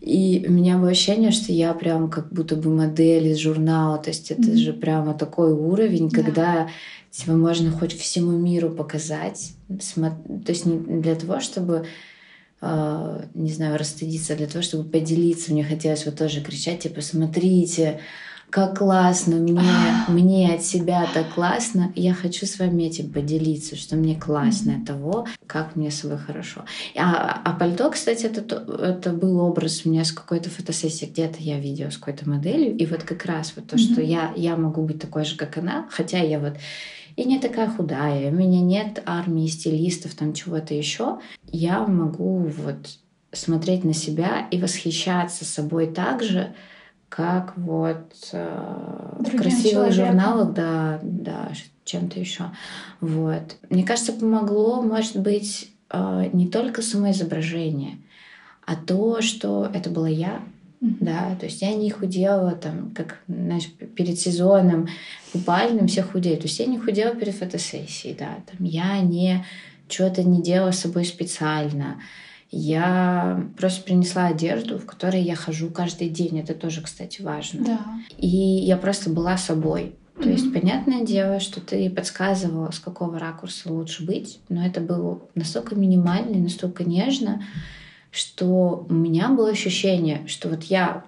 И 0.00 0.44
у 0.46 0.52
меня 0.52 0.78
было 0.78 0.90
ощущение, 0.90 1.32
что 1.32 1.52
я 1.52 1.72
прям 1.72 2.08
как 2.08 2.32
будто 2.32 2.54
бы 2.54 2.70
модель 2.70 3.28
из 3.28 3.38
журнала. 3.38 3.98
То 3.98 4.10
есть 4.10 4.30
это 4.30 4.42
mm-hmm. 4.42 4.56
же 4.56 4.72
прямо 4.74 5.14
такой 5.14 5.52
уровень, 5.52 6.06
yeah. 6.06 6.14
когда 6.14 6.68
тебя 7.10 7.34
можно 7.34 7.72
хоть 7.72 7.96
всему 7.96 8.32
миру 8.32 8.70
показать. 8.70 9.54
То 9.66 10.52
есть 10.52 10.66
не 10.66 11.00
для 11.00 11.16
того, 11.16 11.40
чтобы 11.40 11.86
не 13.34 13.52
знаю, 13.52 13.78
расстыдиться 13.78 14.36
для 14.36 14.46
того, 14.46 14.62
чтобы 14.62 14.88
поделиться. 14.88 15.52
Мне 15.52 15.64
хотелось 15.64 16.06
вот 16.06 16.16
тоже 16.16 16.40
кричать, 16.40 16.80
типа, 16.80 17.00
смотрите, 17.00 18.00
как 18.54 18.78
классно, 18.78 19.34
мне, 19.34 19.60
мне 20.06 20.54
от 20.54 20.62
себя 20.62 21.08
так 21.12 21.34
классно, 21.34 21.92
я 21.96 22.14
хочу 22.14 22.46
с 22.46 22.60
вами 22.60 22.84
этим 22.84 23.10
поделиться, 23.10 23.74
что 23.74 23.96
мне 23.96 24.14
классно 24.14 24.70
mm-hmm. 24.70 24.86
того, 24.86 25.26
как 25.48 25.74
мне 25.74 25.90
с 25.90 25.96
собой 25.96 26.18
хорошо. 26.18 26.64
А, 26.96 27.42
а 27.44 27.52
пальто, 27.54 27.90
кстати, 27.90 28.26
это, 28.26 28.56
это 28.80 29.10
был 29.10 29.40
образ 29.40 29.82
у 29.84 29.90
меня 29.90 30.04
с 30.04 30.12
какой-то 30.12 30.50
фотосессии, 30.50 31.06
где-то 31.06 31.38
я 31.40 31.58
видела 31.58 31.90
с 31.90 31.98
какой-то 31.98 32.30
моделью, 32.30 32.76
и 32.76 32.86
вот 32.86 33.02
как 33.02 33.24
раз 33.24 33.52
вот 33.56 33.66
то, 33.66 33.74
mm-hmm. 33.74 33.92
что 33.92 34.00
я, 34.00 34.32
я 34.36 34.56
могу 34.56 34.82
быть 34.82 35.00
такой 35.00 35.24
же, 35.24 35.36
как 35.36 35.58
она, 35.58 35.88
хотя 35.90 36.18
я 36.18 36.38
вот 36.38 36.54
и 37.16 37.24
не 37.24 37.38
такая 37.38 37.68
худая, 37.68 38.30
у 38.30 38.34
меня 38.34 38.60
нет 38.60 39.02
армии 39.06 39.46
стилистов, 39.46 40.14
там 40.14 40.32
чего-то 40.32 40.74
еще, 40.74 41.18
я 41.46 41.86
могу 41.86 42.38
вот 42.38 42.98
смотреть 43.32 43.84
на 43.84 43.94
себя 43.94 44.46
и 44.50 44.60
восхищаться 44.60 45.44
собой 45.44 45.86
так 45.86 46.22
же, 46.22 46.54
как 47.08 47.56
вот 47.56 48.12
э, 48.32 49.16
в 49.20 49.36
красивых 49.36 49.92
человеком. 49.92 50.06
журналах, 50.06 50.52
да, 50.52 51.00
да, 51.02 51.52
чем-то 51.84 52.18
еще. 52.18 52.50
Вот. 53.00 53.56
Мне 53.70 53.84
кажется, 53.84 54.12
помогло, 54.12 54.82
может 54.82 55.16
быть, 55.16 55.72
э, 55.90 56.30
не 56.32 56.48
только 56.48 56.82
само 56.82 57.10
изображение, 57.10 57.98
а 58.66 58.74
то, 58.74 59.20
что 59.20 59.70
это 59.72 59.90
была 59.90 60.08
я, 60.08 60.40
да, 61.00 61.34
то 61.40 61.46
есть 61.46 61.62
я 61.62 61.74
не 61.74 61.90
худела 61.90 62.52
там, 62.52 62.92
как, 62.94 63.20
знаешь, 63.26 63.70
перед 63.96 64.18
сезоном 64.18 64.88
купальным 65.32 65.86
все 65.86 66.02
худеют, 66.02 66.40
то 66.40 66.46
есть 66.46 66.58
я 66.58 66.66
не 66.66 66.78
худела 66.78 67.14
перед 67.14 67.34
фотосессией, 67.34 68.14
да, 68.14 68.36
там 68.46 68.66
я 68.66 69.00
не 69.00 69.44
что-то 69.88 70.22
не 70.22 70.42
делала 70.42 70.72
с 70.72 70.80
собой 70.80 71.04
специально, 71.04 71.96
я 72.50 73.48
просто 73.56 73.82
принесла 73.82 74.26
одежду, 74.26 74.78
в 74.78 74.86
которой 74.86 75.20
я 75.22 75.34
хожу 75.34 75.70
каждый 75.70 76.08
день. 76.08 76.38
Это 76.38 76.54
тоже, 76.54 76.82
кстати, 76.82 77.20
важно. 77.20 77.64
Да. 77.64 77.80
И 78.16 78.28
я 78.28 78.76
просто 78.76 79.10
была 79.10 79.36
собой. 79.36 79.96
То 80.14 80.22
mm-hmm. 80.22 80.32
есть, 80.32 80.52
понятное 80.52 81.04
дело, 81.04 81.40
что 81.40 81.60
ты 81.60 81.90
подсказывала, 81.90 82.70
с 82.70 82.78
какого 82.78 83.18
ракурса 83.18 83.72
лучше 83.72 84.06
быть, 84.06 84.38
но 84.48 84.64
это 84.64 84.80
было 84.80 85.20
настолько 85.34 85.74
минимально, 85.74 86.38
настолько 86.38 86.84
нежно, 86.84 87.42
что 88.14 88.86
у 88.88 88.94
меня 88.94 89.28
было 89.30 89.50
ощущение, 89.50 90.24
что 90.28 90.48
вот 90.48 90.62
я 90.64 91.02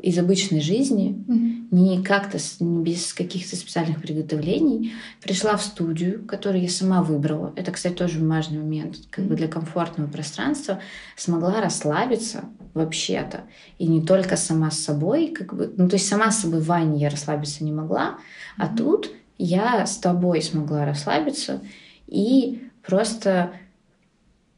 из 0.00 0.18
обычной 0.18 0.60
жизни, 0.60 1.24
mm-hmm. 1.28 1.68
не 1.70 2.02
как-то 2.02 2.38
без 2.60 3.12
каких-то 3.12 3.54
специальных 3.54 4.00
приготовлений, 4.00 4.92
пришла 5.22 5.56
в 5.56 5.62
студию, 5.62 6.24
которую 6.24 6.62
я 6.62 6.68
сама 6.68 7.02
выбрала. 7.02 7.52
Это, 7.54 7.70
кстати, 7.70 7.94
тоже 7.94 8.24
важный 8.24 8.58
момент, 8.58 8.96
как 9.10 9.24
mm-hmm. 9.24 9.28
бы 9.28 9.36
для 9.36 9.46
комфортного 9.46 10.10
пространства, 10.10 10.80
смогла 11.16 11.60
расслабиться 11.60 12.44
вообще-то. 12.74 13.42
И 13.78 13.86
не 13.86 14.04
только 14.04 14.36
сама 14.36 14.72
с 14.72 14.80
собой, 14.80 15.28
как 15.28 15.54
бы, 15.54 15.72
ну 15.76 15.88
то 15.88 15.94
есть 15.94 16.08
сама 16.08 16.32
с 16.32 16.40
собой 16.40 16.60
в 16.60 16.66
ванне 16.66 17.00
я 17.00 17.10
расслабиться 17.10 17.62
не 17.62 17.72
могла, 17.72 18.18
mm-hmm. 18.58 18.64
а 18.64 18.76
тут 18.76 19.10
я 19.36 19.86
с 19.86 19.96
тобой 19.96 20.42
смогла 20.42 20.84
расслабиться 20.84 21.60
и 22.08 22.62
просто 22.84 23.52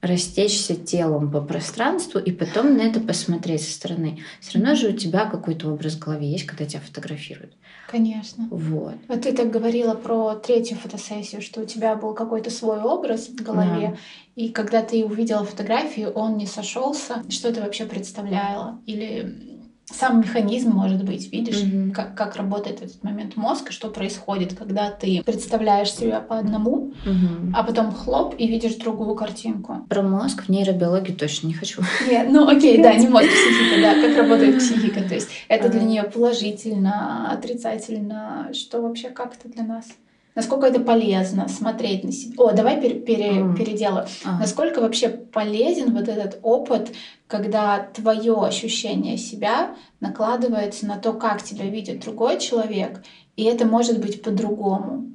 растечься 0.00 0.75
телом 0.75 1.30
по 1.30 1.40
пространству 1.40 2.19
и 2.19 2.33
потом 2.33 2.76
на 2.76 2.83
это 2.83 3.00
посмотреть 3.00 3.62
со 3.62 3.73
стороны. 3.73 4.21
Все 4.40 4.59
равно 4.59 4.75
же 4.75 4.88
у 4.88 4.92
тебя 4.92 5.26
какой-то 5.26 5.71
образ 5.71 5.95
в 5.95 5.99
голове 5.99 6.30
есть, 6.30 6.47
когда 6.47 6.64
тебя 6.64 6.80
фотографируют. 6.80 7.52
Конечно. 7.88 8.49
Вот. 8.50 8.95
Вот 9.09 9.23
ты 9.23 9.33
так 9.33 9.50
говорила 9.50 9.95
про 9.95 10.35
третью 10.37 10.78
фотосессию, 10.78 11.42
что 11.42 11.61
у 11.61 11.64
тебя 11.64 11.97
был 11.97 12.14
какой-то 12.14 12.50
свой 12.50 12.80
образ 12.80 13.28
в 13.28 13.42
голове, 13.42 13.88
да. 13.88 13.97
и 14.37 14.49
когда 14.49 14.83
ты 14.83 15.04
увидела 15.04 15.45
фотографию, 15.45 16.11
он 16.11 16.37
не 16.37 16.47
сошелся. 16.47 17.23
Что 17.28 17.52
ты 17.52 17.61
вообще 17.61 17.85
представляла? 17.85 18.80
Или 18.87 19.60
сам 19.93 20.21
механизм, 20.21 20.71
может 20.71 21.05
быть, 21.05 21.33
видишь, 21.33 21.63
mm-hmm. 21.63 21.93
как, 21.93 22.15
как 22.15 22.37
работает 22.37 22.81
в 22.81 22.83
этот 22.83 23.03
момент 23.03 23.37
мозг, 23.37 23.71
и 23.71 23.73
что 23.73 23.89
происходит, 23.89 24.55
когда 24.57 24.91
ты 24.91 25.23
представляешь 25.25 25.93
себя 25.93 26.21
по 26.21 26.39
одному, 26.39 26.93
mm-hmm. 27.05 27.53
а 27.55 27.63
потом 27.63 27.93
хлоп 27.93 28.35
и 28.39 28.47
видишь 28.47 28.77
другую 28.77 29.15
картинку. 29.15 29.87
Про 29.89 30.03
мозг 30.03 30.45
в 30.45 30.49
нейробиологии 30.49 31.13
точно 31.13 31.49
не 31.49 31.55
хочу. 31.55 31.83
Нет, 32.09 32.29
ну 32.31 32.49
окей, 32.49 32.83
да, 32.83 32.95
не 32.95 33.09
мозг, 33.09 33.27
психика, 33.27 33.81
да, 33.83 33.95
как 33.95 34.17
работает 34.17 34.59
психика, 34.59 35.03
то 35.03 35.15
есть 35.15 35.29
это 35.49 35.69
для 35.69 35.83
нее 35.83 36.03
положительно, 36.05 37.31
отрицательно, 37.31 38.51
что 38.53 38.81
вообще 38.81 39.11
как 39.11 39.35
это 39.35 39.49
для 39.49 39.65
нас? 39.65 39.87
Насколько 40.35 40.67
это 40.67 40.81
полезно 40.81 41.49
смотреть 41.49 42.05
на 42.05 42.13
себя? 42.13 42.35
О, 42.39 42.53
давай 42.53 42.81
пере, 42.81 43.01
пере, 43.01 43.31
mm. 43.41 43.57
переделаю. 43.57 44.07
А. 44.25 44.39
Насколько 44.39 44.81
вообще 44.81 45.09
полезен 45.09 45.93
вот 45.93 46.09
этот 46.09 46.39
опыт, 46.43 46.93
когда 47.27 47.79
твое 47.79 48.35
ощущение 48.45 49.17
себя 49.17 49.75
накладывается 50.01 50.87
на 50.87 50.99
то, 50.99 51.13
как 51.13 51.43
тебя 51.43 51.67
видит 51.67 52.01
другой 52.01 52.39
человек, 52.39 53.03
и 53.37 53.45
это 53.45 53.67
может 53.67 54.01
быть 54.01 54.23
по-другому? 54.23 55.11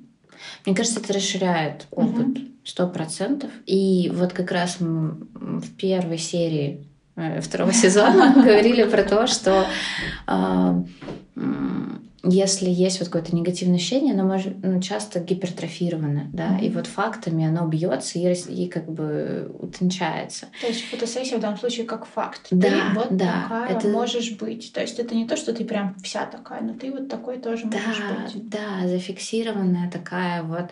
Мне 0.65 0.75
кажется, 0.75 0.99
это 0.99 1.13
расширяет 1.13 1.87
опыт 1.91 2.37
сто 2.65 2.87
процентов. 2.87 3.51
И 3.65 4.11
вот 4.13 4.33
как 4.33 4.51
раз 4.51 4.77
в 4.79 5.71
первой 5.77 6.17
серии 6.17 6.87
э, 7.15 7.39
второго 7.39 7.71
сезона 7.73 8.33
говорили 8.35 8.83
про 8.83 9.03
то, 9.03 9.27
что 9.27 9.65
а, 10.25 10.83
если 12.25 12.69
есть 12.69 12.99
вот 12.99 13.09
какое-то 13.09 13.35
негативное 13.35 13.77
ощущение, 13.77 14.13
оно 14.13 14.23
может 14.23 14.53
ну, 14.63 14.81
часто 14.81 15.19
гипертрофировано, 15.19 16.29
да, 16.33 16.57
mm-hmm. 16.57 16.65
и 16.65 16.69
вот 16.69 16.87
фактами 16.87 17.45
оно 17.45 17.67
бьется 17.67 18.19
и, 18.19 18.33
и 18.33 18.67
как 18.67 18.89
бы 18.91 19.55
утончается. 19.59 20.47
То 20.61 20.67
есть 20.67 20.83
фотосессия 20.85 21.37
в 21.37 21.41
данном 21.41 21.57
случае 21.57 21.85
как 21.85 22.05
факт. 22.05 22.47
Да, 22.51 22.67
ты 22.67 22.99
вот 22.99 23.07
да. 23.11 23.43
такая 23.43 23.77
это... 23.77 23.87
можешь 23.87 24.31
быть. 24.37 24.73
То 24.73 24.81
есть 24.81 24.99
это 24.99 25.15
не 25.15 25.27
то, 25.27 25.37
что 25.37 25.53
ты 25.53 25.63
прям 25.65 25.95
вся 26.03 26.25
такая, 26.25 26.61
но 26.61 26.73
ты 26.73 26.91
вот 26.91 27.09
такой 27.09 27.37
тоже 27.37 27.65
да, 27.65 27.77
можешь 27.85 28.33
быть. 28.33 28.49
Да, 28.49 28.87
зафиксированная 28.87 29.89
такая 29.91 30.43
вот 30.43 30.71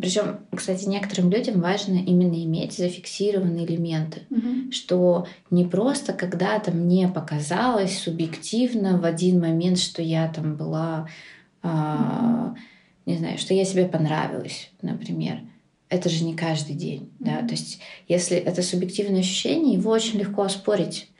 причем, 0.00 0.40
кстати, 0.56 0.86
некоторым 0.86 1.30
людям 1.30 1.60
важно 1.60 1.96
именно 1.96 2.42
иметь 2.44 2.72
зафиксированные 2.72 3.66
элементы, 3.66 4.22
угу. 4.30 4.72
что 4.72 5.26
не 5.50 5.66
просто 5.66 6.14
когда-то 6.14 6.70
мне 6.70 7.08
показалось 7.08 7.98
субъективно 7.98 8.98
в 8.98 9.04
один 9.04 9.38
момент, 9.38 9.78
что 9.78 10.00
я 10.00 10.28
там 10.28 10.56
была, 10.56 11.08
а, 11.62 12.54
не 13.04 13.18
знаю, 13.18 13.36
что 13.36 13.52
я 13.52 13.66
себе 13.66 13.84
понравилась, 13.84 14.70
например. 14.80 15.40
Это 15.90 16.08
же 16.08 16.24
не 16.24 16.34
каждый 16.34 16.74
день, 16.74 17.10
да. 17.18 17.42
То 17.42 17.50
есть, 17.50 17.80
если 18.08 18.38
это 18.38 18.62
субъективное 18.62 19.20
ощущение, 19.20 19.74
его 19.74 19.90
очень 19.90 20.20
легко 20.20 20.40
оспорить. 20.40 21.10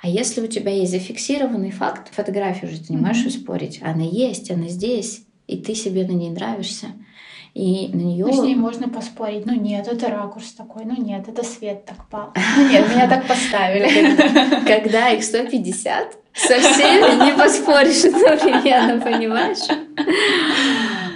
А 0.00 0.08
если 0.08 0.40
у 0.40 0.46
тебя 0.46 0.72
есть 0.72 0.92
зафиксированный 0.92 1.70
факт, 1.70 2.14
фотографию 2.14 2.70
уже 2.70 2.80
ты 2.80 2.94
не 2.94 2.98
можешь 2.98 3.26
mm-hmm. 3.26 3.40
оспорить, 3.40 3.80
она 3.82 4.04
есть, 4.04 4.50
она 4.50 4.68
здесь, 4.68 5.24
и 5.46 5.58
ты 5.58 5.74
себе 5.74 6.06
на 6.06 6.12
ней 6.12 6.30
нравишься 6.30 6.94
И 7.54 7.88
на 7.88 8.00
нее... 8.00 8.26
Ну, 8.26 8.32
с 8.32 8.42
ней 8.42 8.54
можно 8.54 8.88
поспорить. 8.88 9.44
Ну 9.44 9.54
нет, 9.54 9.88
это 9.88 10.08
ракурс 10.08 10.52
такой. 10.52 10.84
Ну 10.84 10.94
нет, 10.96 11.28
это 11.28 11.44
свет 11.44 11.84
так 11.84 12.08
пал. 12.08 12.32
Ну 12.56 12.68
нет, 12.68 12.88
меня 12.88 13.08
так 13.08 13.26
поставили. 13.26 14.64
Когда 14.66 15.10
их 15.10 15.24
150, 15.24 16.16
со 16.32 16.60
всеми 16.60 17.24
не 17.24 17.36
поспоришь 17.36 18.04
одновременно, 18.04 19.00
понимаешь? 19.00 19.66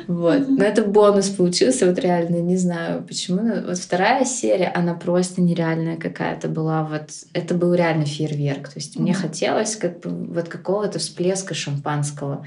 Вот. 0.07 0.49
Но 0.49 0.65
это 0.65 0.83
бонус 0.83 1.29
получился, 1.31 1.87
вот 1.87 1.99
реально, 1.99 2.37
не 2.37 2.57
знаю 2.57 3.03
почему. 3.03 3.41
Но 3.41 3.63
вот 3.67 3.79
вторая 3.79 4.25
серия, 4.25 4.71
она 4.75 4.95
просто 4.95 5.41
нереальная 5.41 5.97
какая-то 5.97 6.49
была. 6.49 6.83
Вот 6.85 7.11
это 7.33 7.55
был 7.55 7.75
реально 7.75 8.05
фейерверк. 8.05 8.69
То 8.69 8.77
есть 8.77 8.99
мне 8.99 9.15
хотелось 9.15 9.77
как 9.77 10.01
бы 10.01 10.11
вот 10.33 10.49
какого-то 10.49 10.99
всплеска 10.99 11.55
шампанского. 11.55 12.47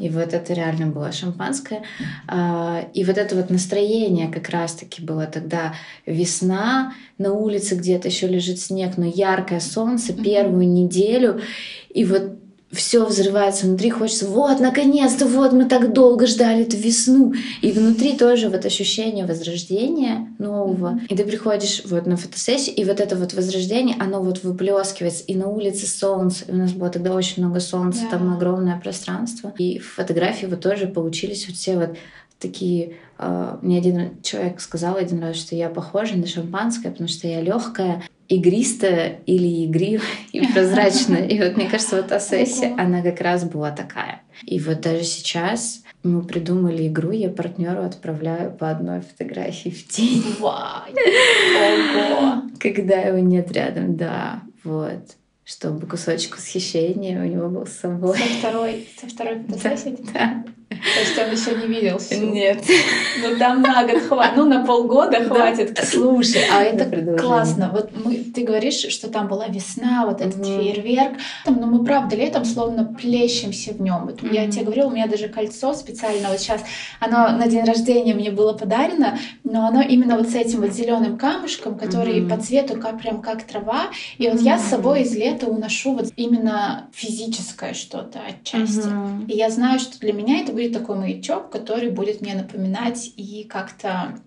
И 0.00 0.08
вот 0.08 0.32
это 0.32 0.52
реально 0.52 0.86
было 0.86 1.12
шампанское. 1.12 1.82
А, 2.26 2.84
и 2.94 3.04
вот 3.04 3.18
это 3.18 3.36
вот 3.36 3.50
настроение 3.50 4.28
как 4.28 4.48
раз-таки 4.50 5.02
было 5.02 5.26
тогда 5.26 5.74
весна, 6.06 6.94
на 7.18 7.32
улице 7.34 7.74
где-то 7.74 8.08
еще 8.08 8.26
лежит 8.26 8.58
снег, 8.58 8.96
но 8.96 9.04
яркое 9.04 9.60
солнце 9.60 10.12
первую 10.14 10.66
неделю. 10.68 11.40
И 11.90 12.04
вот 12.04 12.39
все 12.72 13.04
взрывается 13.04 13.66
внутри, 13.66 13.90
хочется, 13.90 14.26
вот, 14.26 14.60
наконец-то, 14.60 15.26
вот, 15.26 15.52
мы 15.52 15.64
так 15.64 15.92
долго 15.92 16.26
ждали 16.26 16.62
эту 16.62 16.76
весну. 16.76 17.34
И 17.62 17.72
внутри 17.72 18.16
тоже 18.16 18.48
вот 18.48 18.64
ощущение 18.64 19.26
возрождения 19.26 20.28
нового. 20.38 20.92
Mm-hmm. 20.92 21.06
И 21.08 21.16
ты 21.16 21.24
приходишь 21.24 21.82
вот 21.84 22.06
на 22.06 22.16
фотосессию, 22.16 22.76
и 22.76 22.84
вот 22.84 23.00
это 23.00 23.16
вот 23.16 23.34
возрождение, 23.34 23.96
оно 23.98 24.22
вот 24.22 24.44
выплескивается, 24.44 25.24
и 25.24 25.34
на 25.34 25.48
улице 25.48 25.88
солнце, 25.88 26.44
и 26.46 26.52
у 26.52 26.56
нас 26.56 26.72
было 26.72 26.90
тогда 26.90 27.12
очень 27.12 27.42
много 27.42 27.58
солнца, 27.58 28.04
yeah. 28.04 28.10
там 28.10 28.32
огромное 28.32 28.78
пространство. 28.78 29.52
И 29.58 29.78
фотографии 29.78 30.46
вот 30.46 30.60
тоже 30.60 30.86
получились 30.86 31.48
вот 31.48 31.56
все 31.56 31.76
вот 31.76 31.96
такие... 32.38 32.94
Э, 33.18 33.58
мне 33.62 33.78
один 33.78 34.22
человек 34.22 34.60
сказал 34.60 34.96
один 34.96 35.20
раз, 35.20 35.36
что 35.36 35.56
я 35.56 35.70
похожа 35.70 36.16
на 36.16 36.26
шампанское, 36.26 36.90
потому 36.92 37.08
что 37.08 37.26
я 37.26 37.40
легкая, 37.40 38.04
игристая 38.30 39.20
или 39.26 39.66
игривая 39.66 40.06
и 40.32 40.46
прозрачная. 40.46 41.26
И 41.26 41.38
вот 41.38 41.56
мне 41.56 41.68
кажется, 41.68 41.96
вот 41.96 42.08
та 42.08 42.20
сессия, 42.20 42.74
она 42.78 43.02
как 43.02 43.20
раз 43.20 43.44
была 43.44 43.72
такая. 43.72 44.22
И 44.44 44.58
вот 44.58 44.80
даже 44.80 45.04
сейчас 45.04 45.82
мы 46.02 46.22
придумали 46.22 46.88
игру, 46.88 47.10
я 47.10 47.28
партнеру 47.28 47.82
отправляю 47.82 48.52
по 48.52 48.70
одной 48.70 49.02
фотографии 49.02 49.68
в 49.68 49.86
день. 49.88 50.24
Ого! 50.40 50.84
Когда 52.58 53.00
его 53.00 53.18
нет 53.18 53.52
рядом, 53.52 53.96
да, 53.96 54.40
вот 54.64 55.16
чтобы 55.44 55.88
кусочек 55.88 56.36
восхищения 56.36 57.20
у 57.20 57.26
него 57.26 57.48
был 57.48 57.66
с 57.66 57.72
собой. 57.72 58.16
Со 58.16 58.38
второй, 58.38 58.88
со 59.00 59.08
второй 59.08 59.42
фотосессии? 59.42 59.98
Да. 60.14 60.44
То 60.70 61.00
есть 61.00 61.18
он 61.18 61.30
еще 61.32 61.60
не 61.60 61.74
видел 61.74 61.98
всю? 61.98 62.30
Нет. 62.30 62.62
Ну 63.22 63.36
там 63.38 63.60
на 63.60 63.84
год 63.84 64.02
хватит, 64.02 64.36
ну 64.36 64.44
на 64.46 64.64
полгода 64.64 65.24
хватит. 65.24 65.76
Слушай, 65.84 66.42
а 66.50 66.62
это 66.62 67.16
классно. 67.16 67.70
Вот 67.72 67.90
мы, 67.92 68.18
ты 68.18 68.44
говоришь, 68.44 68.86
что 68.88 69.08
там 69.08 69.26
была 69.26 69.48
весна, 69.48 70.06
вот 70.06 70.20
этот 70.20 70.46
фейерверк. 70.46 71.18
Но 71.44 71.52
ну, 71.52 71.66
мы 71.66 71.84
правда 71.84 72.14
летом 72.14 72.44
словно 72.44 72.84
плещемся 72.84 73.72
в 73.72 73.80
нем. 73.80 74.06
Вот 74.06 74.22
Я 74.22 74.48
тебе 74.48 74.64
говорила, 74.64 74.86
у 74.86 74.90
меня 74.90 75.08
даже 75.08 75.28
кольцо 75.28 75.74
специально 75.74 76.28
вот 76.28 76.38
сейчас, 76.38 76.62
оно 77.00 77.36
на 77.36 77.48
день 77.48 77.64
рождения 77.64 78.14
мне 78.14 78.30
было 78.30 78.52
подарено, 78.52 79.18
но 79.42 79.66
оно 79.66 79.82
именно 79.82 80.16
вот 80.16 80.28
с 80.28 80.36
этим 80.36 80.60
вот 80.60 80.72
зеленым 80.72 81.18
камушком, 81.18 81.76
который 81.76 82.22
по 82.22 82.36
цвету 82.36 82.78
как 82.80 83.00
прям 83.00 83.22
как 83.22 83.42
трава. 83.42 83.86
И 84.18 84.28
вот 84.28 84.40
я 84.40 84.56
с 84.56 84.68
собой 84.68 85.02
из 85.02 85.16
лета 85.16 85.46
уношу 85.46 85.94
вот 85.94 86.12
именно 86.14 86.88
физическое 86.92 87.74
что-то 87.74 88.20
отчасти. 88.20 88.88
И 89.26 89.36
я 89.36 89.50
знаю, 89.50 89.80
что 89.80 89.98
для 89.98 90.12
меня 90.12 90.40
это 90.40 90.52
будет 90.52 90.59
будет 90.60 90.74
такой 90.74 90.96
маячок, 90.96 91.50
который 91.50 91.88
будет 91.88 92.20
мне 92.20 92.34
напоминать 92.34 93.12
и 93.16 93.46
как-то 93.48 94.18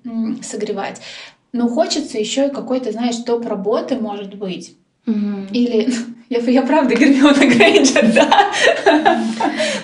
согревать. 0.41 0.99
Но 1.51 1.67
хочется 1.67 2.17
еще 2.17 2.47
и 2.47 2.51
какой-то, 2.51 2.91
знаешь, 2.91 3.17
топ 3.17 3.45
работы, 3.45 3.95
может 3.95 4.33
быть. 4.33 4.75
Угу. 5.05 5.51
Или 5.51 5.93
я, 6.29 6.39
я 6.39 6.61
правда 6.63 6.95
Гермиона 6.95 7.45
Грейнджер, 7.45 8.13
да? 8.13 8.51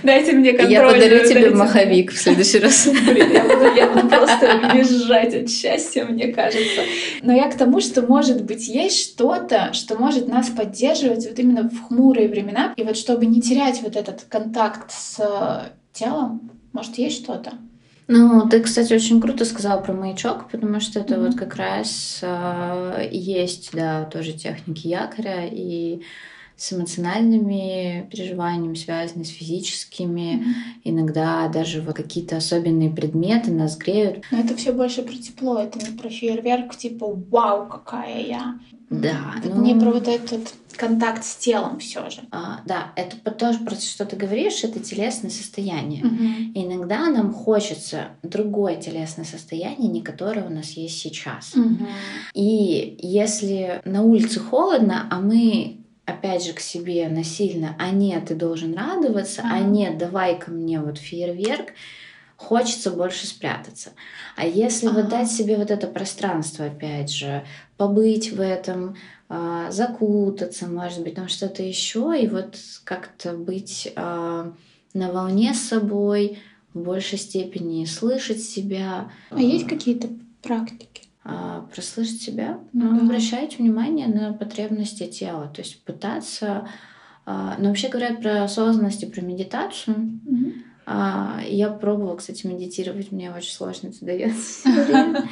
Дайте 0.04 0.32
мне 0.32 0.54
контроль. 0.54 0.72
Я 0.72 0.88
подарю 0.88 1.28
тебе 1.28 1.52
маховик 1.52 2.12
в 2.12 2.18
следующий 2.18 2.58
раз. 2.58 2.88
Блин, 3.06 3.32
я 3.32 3.44
буду, 3.44 3.76
я 3.76 3.88
буду 3.92 4.08
просто 4.08 4.72
визжать 4.74 5.36
от 5.36 5.50
счастья, 5.52 6.06
мне 6.06 6.30
кажется. 6.30 6.82
Но 7.22 7.34
я 7.34 7.52
к 7.52 7.56
тому, 7.56 7.82
что, 7.82 8.02
может 8.02 8.44
быть, 8.44 8.68
есть 8.68 9.00
что-то, 9.00 9.74
что 9.74 9.96
может 9.96 10.28
нас 10.28 10.48
поддерживать 10.48 11.28
вот 11.28 11.38
именно 11.38 11.70
в 11.70 11.88
хмурые 11.88 12.30
времена. 12.30 12.74
И 12.78 12.84
вот 12.84 12.98
чтобы 12.98 13.28
не 13.28 13.42
терять 13.42 13.82
вот 13.84 13.96
этот 13.96 14.24
контакт 14.28 14.92
с 14.92 15.70
телом? 16.00 16.52
Может, 16.74 16.98
есть 16.98 17.24
что-то? 17.24 17.54
Ну, 18.08 18.48
ты, 18.50 18.62
кстати, 18.62 18.94
очень 18.94 19.22
круто 19.22 19.46
сказала 19.46 19.80
про 19.82 19.94
маячок, 19.94 20.50
потому 20.50 20.80
что 20.80 21.00
это 21.00 21.14
mm-hmm. 21.14 21.28
вот 21.28 21.36
как 21.38 21.56
раз 21.56 22.20
э, 22.24 23.08
есть, 23.12 23.70
да, 23.74 24.06
тоже 24.06 24.34
техники 24.34 24.88
якоря 24.88 25.46
и 25.46 26.02
с 26.60 26.74
эмоциональными 26.74 28.08
переживаниями 28.12 28.76
связаны, 28.76 29.24
с 29.24 29.30
физическими. 29.30 30.36
Mm-hmm. 30.36 30.82
Иногда 30.84 31.48
даже 31.48 31.82
вот 31.82 31.96
какие-то 31.96 32.38
особенные 32.38 32.90
предметы 32.90 33.50
нас 33.52 33.78
греют. 33.78 34.26
Но 34.30 34.40
это 34.40 34.56
все 34.58 34.74
больше 34.74 35.02
про 35.02 35.14
тепло, 35.14 35.58
это 35.58 35.80
не 35.80 35.98
про 35.98 36.10
фейерверк, 36.10 36.76
типа 36.76 37.08
«Вау, 37.30 37.68
какая 37.68 38.22
я!» 38.22 38.60
Да. 38.90 39.36
Это 39.38 39.56
ну... 39.56 39.64
не 39.64 39.76
про 39.76 39.92
вот 39.92 40.08
этот 40.08 40.54
контакт 40.76 41.24
с 41.24 41.36
телом 41.36 41.80
все 41.80 42.10
же. 42.10 42.22
А, 42.32 42.62
да, 42.66 42.92
это 42.96 43.32
тоже 43.32 43.60
про 43.60 43.76
что 43.76 44.06
ты 44.06 44.16
говоришь, 44.16 44.64
это 44.64 44.80
телесное 44.80 45.30
состояние. 45.30 46.06
Угу. 46.06 46.16
иногда 46.56 47.10
нам 47.10 47.34
хочется 47.34 48.10
другое 48.24 48.78
телесное 48.78 49.26
состояние, 49.26 49.90
не 49.90 50.02
которое 50.02 50.46
у 50.46 50.50
нас 50.50 50.72
есть 50.72 51.00
сейчас. 51.00 51.54
Угу. 51.56 51.86
И 52.34 52.98
если 53.02 53.82
на 53.86 54.04
улице 54.04 54.40
холодно, 54.40 55.08
а 55.12 55.20
мы 55.20 55.79
опять 56.10 56.44
же 56.46 56.54
к 56.54 56.60
себе 56.60 57.08
насильно, 57.10 57.76
а 57.80 57.92
нет, 57.92 58.28
ты 58.28 58.36
должен 58.36 58.76
радоваться, 58.76 59.42
а, 59.44 59.56
а 59.56 59.60
нет, 59.60 59.98
давай 59.98 60.38
ко 60.38 60.52
мне 60.52 60.80
вот 60.80 60.98
фейерверк, 60.98 61.74
хочется 62.36 62.92
больше 62.92 63.28
спрятаться. 63.28 63.92
А 64.36 64.46
если 64.46 64.88
а 64.88 64.92
вот 64.92 65.10
дать 65.10 65.32
себе 65.32 65.58
вот 65.58 65.72
это 65.72 65.88
пространство, 65.88 66.66
опять 66.66 67.12
же, 67.12 67.44
побыть 67.78 68.32
в 68.32 68.42
этом, 68.42 68.96
а, 69.28 69.70
закутаться, 69.72 70.68
может 70.68 71.04
быть, 71.04 71.16
там 71.16 71.28
что-то 71.28 71.64
еще, 71.64 72.18
и 72.20 72.28
вот 72.28 72.58
как-то 72.84 73.34
быть 73.34 73.92
а, 73.96 74.54
на 74.94 75.12
волне 75.12 75.54
с 75.54 75.62
собой, 75.62 76.40
в 76.74 76.80
большей 76.80 77.18
степени 77.18 77.86
слышать 77.86 78.42
себя. 78.42 79.12
А 79.30 79.42
есть 79.42 79.68
какие-то 79.68 80.10
практики? 80.42 81.09
Прослышать 81.74 82.22
себя, 82.22 82.60
ну, 82.74 82.96
да. 82.96 83.02
обращать 83.02 83.60
внимание 83.60 84.08
на 84.08 84.34
потребности 84.34 85.08
тела, 85.08 85.52
то 85.54 85.62
есть 85.62 85.84
пытаться. 85.84 86.68
но 87.26 87.56
ну, 87.60 87.68
вообще 87.70 87.90
говорят 87.90 88.22
про 88.22 88.44
осознанность 88.44 89.04
и 89.04 89.08
про 89.08 89.22
медитацию. 89.22 90.20
Угу. 90.26 90.54
Я 91.48 91.70
пробовала, 91.70 92.16
кстати, 92.16 92.48
медитировать, 92.48 93.12
мне 93.12 93.32
очень 93.32 93.52
сложно 93.52 93.90
это 93.90 94.06
дается. 94.06 94.70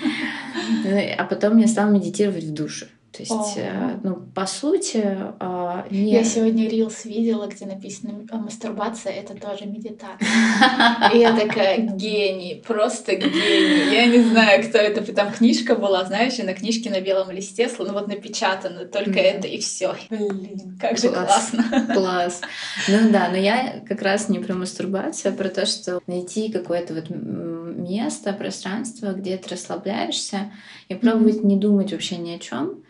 А 1.17 1.23
потом 1.23 1.57
я 1.57 1.67
стала 1.67 1.89
медитировать 1.89 2.43
в 2.43 2.53
душе. 2.53 2.88
То 3.17 3.23
есть, 3.23 3.58
э, 3.58 3.97
ну, 4.03 4.15
по 4.36 4.45
сути, 4.45 5.03
э, 5.39 5.84
не... 5.89 6.12
Я 6.12 6.23
сегодня 6.23 6.69
рилс 6.69 7.03
видела, 7.06 7.47
где 7.47 7.65
написано 7.65 8.27
«А 8.30 8.38
«мастурбация— 8.38 9.12
это 9.13 9.34
тоже 9.34 9.65
медитация». 9.65 10.19
И 11.13 11.17
я 11.17 11.36
такая, 11.36 11.80
гений, 11.80 12.62
просто 12.65 13.15
гений. 13.15 13.91
Я 13.91 14.06
не 14.06 14.21
знаю, 14.21 14.63
кто 14.69 14.77
это, 14.77 15.01
там 15.13 15.32
книжка 15.32 15.75
была, 15.75 16.06
знаешь, 16.06 16.38
и 16.38 16.43
на 16.43 16.53
книжке 16.53 16.91
на 16.91 17.01
белом 17.01 17.32
листе, 17.32 17.67
ну 17.80 17.93
вот 17.93 18.08
напечатано 18.08 18.86
только 18.86 19.19
это 19.19 19.47
и 19.47 19.58
все. 19.58 19.95
Блин, 20.12 20.77
как 20.80 20.99
же 20.99 21.10
классно. 21.10 21.88
Класс. 21.93 22.41
Ну 22.88 23.12
да, 23.12 23.30
но 23.30 23.38
я 23.38 23.82
как 23.88 24.03
раз 24.03 24.30
не 24.30 24.38
про 24.38 24.53
мастурбацию, 24.53 25.34
а 25.34 25.36
про 25.36 25.49
то, 25.49 25.65
что 25.65 26.01
найти 26.06 26.51
какое-то 26.51 26.93
вот 26.93 27.10
место, 27.10 28.34
пространство, 28.34 29.13
где 29.13 29.38
ты 29.38 29.49
расслабляешься, 29.49 30.51
и 30.88 30.93
пробовать 30.93 31.43
не 31.43 31.58
думать 31.58 31.91
вообще 31.91 32.17
ни 32.17 32.32
о 32.32 32.39
чем, 32.39 32.84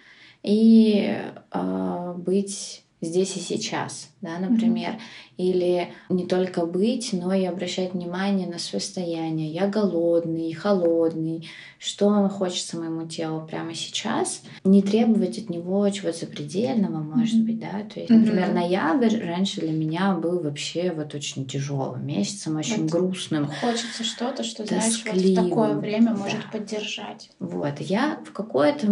и 0.48 1.14
э, 1.52 2.14
быть 2.18 2.86
здесь 3.02 3.36
и 3.36 3.42
сейчас, 3.42 4.10
да, 4.22 4.40
например, 4.40 4.94
mm-hmm. 4.94 5.38
или 5.38 5.94
не 6.10 6.26
только 6.26 6.66
быть, 6.66 7.10
но 7.14 7.34
и 7.34 7.46
обращать 7.46 7.94
внимание 7.94 8.48
на 8.48 8.58
свое 8.58 8.82
состояние. 8.82 9.52
Я 9.52 9.68
голодный, 9.68 10.52
холодный, 10.54 11.48
что 11.78 12.28
хочется 12.30 12.78
моему 12.78 13.08
телу 13.08 13.46
прямо 13.46 13.76
сейчас. 13.76 14.42
Не 14.64 14.82
требовать 14.82 15.38
от 15.38 15.50
него 15.50 15.88
чего-то 15.90 16.26
запредельного, 16.26 16.98
может 16.98 17.36
mm-hmm. 17.36 17.46
быть, 17.46 17.60
да. 17.60 17.84
То 17.94 18.00
есть, 18.00 18.10
например, 18.10 18.50
mm-hmm. 18.50 18.54
ноябрь 18.54 19.24
раньше 19.24 19.62
для 19.62 19.72
меня 19.72 20.16
был 20.16 20.40
вообще 20.40 20.92
вот 20.92 21.14
очень 21.14 21.46
тяжелым 21.46 22.06
месяцем, 22.06 22.58
очень 22.58 22.84
вот 22.84 22.92
грустным. 22.92 23.48
Хочется 23.48 24.04
что-то, 24.04 24.44
что 24.44 24.66
знаешь, 24.66 25.04
вот 25.06 25.16
в 25.16 25.36
такое 25.36 25.76
время 25.76 26.16
может 26.16 26.42
да. 26.52 26.58
поддержать. 26.58 27.30
Вот, 27.40 27.80
я 27.80 28.20
в 28.26 28.32
какое-то 28.32 28.88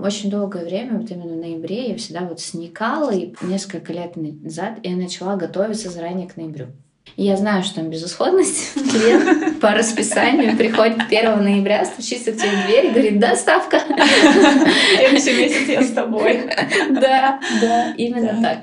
очень 0.00 0.30
долгое 0.30 0.64
время, 0.64 0.98
вот 0.98 1.10
именно 1.10 1.34
в 1.34 1.36
ноябре, 1.36 1.90
я 1.90 1.96
всегда 1.96 2.20
вот 2.26 2.40
сникала 2.40 3.14
и 3.14 3.34
несколько 3.42 3.92
лет 3.92 4.16
назад 4.54 4.78
я 4.82 4.96
начала 4.96 5.36
готовиться 5.36 5.90
заранее 5.90 6.28
к 6.28 6.36
ноябрю. 6.36 6.68
Я 7.16 7.36
знаю, 7.36 7.62
что 7.62 7.76
там 7.76 7.90
безысходность. 7.90 8.74
Клиент 8.74 9.60
по 9.60 9.72
расписанию 9.72 10.56
приходит 10.56 11.00
1 11.00 11.42
ноября, 11.42 11.84
стучится 11.84 12.32
к 12.32 12.36
тебе 12.36 12.50
в 12.50 12.66
дверь 12.66 12.86
и 12.86 12.90
говорит, 12.90 13.20
доставка. 13.20 13.80
Следующий 14.96 15.36
месяц 15.36 15.68
я 15.68 15.82
с 15.82 15.92
тобой. 15.92 16.50
Да, 16.90 17.40
да, 17.60 17.94
именно 17.96 18.40
так. 18.40 18.58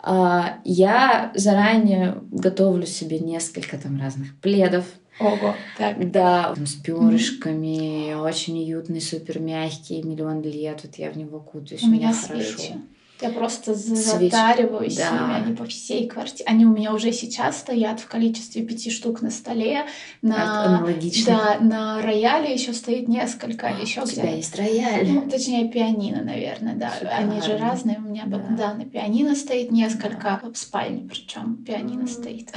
А, 0.00 0.58
я 0.64 1.32
заранее 1.34 2.18
готовлю 2.30 2.86
себе 2.86 3.18
несколько 3.18 3.76
там 3.76 4.00
разных 4.00 4.38
пледов, 4.40 4.84
Ого, 5.18 5.54
так. 5.78 6.10
Да, 6.10 6.54
с 6.56 6.74
перышками, 6.74 8.10
mm-hmm. 8.10 8.22
очень 8.22 8.58
уютный, 8.60 9.00
супер 9.00 9.40
мягкий, 9.40 10.02
миллион 10.02 10.42
лет. 10.42 10.80
Вот 10.84 10.94
я 10.96 11.10
в 11.10 11.16
него 11.16 11.40
кутаюсь, 11.40 11.82
у 11.82 11.88
меня 11.88 12.12
хорошо. 12.12 12.58
Свечи. 12.58 12.74
Я 13.20 13.30
просто 13.30 13.74
затариваюсь 13.74 14.96
да. 14.96 15.08
ими, 15.08 15.44
они 15.44 15.56
по 15.56 15.64
всей 15.64 16.06
квартире. 16.06 16.44
Они 16.46 16.66
у 16.66 16.72
меня 16.72 16.92
уже 16.92 17.12
сейчас 17.12 17.58
стоят 17.58 18.00
в 18.00 18.08
количестве 18.08 18.62
пяти 18.62 18.90
штук 18.90 19.22
на 19.22 19.30
столе. 19.30 19.86
На, 20.20 20.64
Аналогично. 20.64 21.56
Да, 21.58 21.64
на 21.64 22.02
рояле 22.02 22.52
еще 22.52 22.74
стоит 22.74 23.08
несколько. 23.08 23.68
А, 23.68 23.70
еще 23.70 24.02
у 24.02 24.06
тебя 24.06 24.30
есть 24.30 24.54
рояль. 24.56 25.08
Ну, 25.08 25.30
точнее, 25.30 25.68
пианино, 25.70 26.22
наверное, 26.22 26.74
да. 26.74 26.90
Шикарно. 26.90 27.16
Они 27.16 27.40
же 27.40 27.56
разные. 27.56 27.98
У 27.98 28.02
меня, 28.02 28.24
да, 28.26 28.38
да 28.50 28.74
на 28.74 28.84
пианино 28.84 29.34
стоит 29.34 29.70
несколько. 29.70 30.40
Да. 30.42 30.50
В 30.52 30.58
спальне 30.58 31.08
причем 31.08 31.64
пианино 31.64 32.02
mm. 32.02 32.08
стоит. 32.08 32.52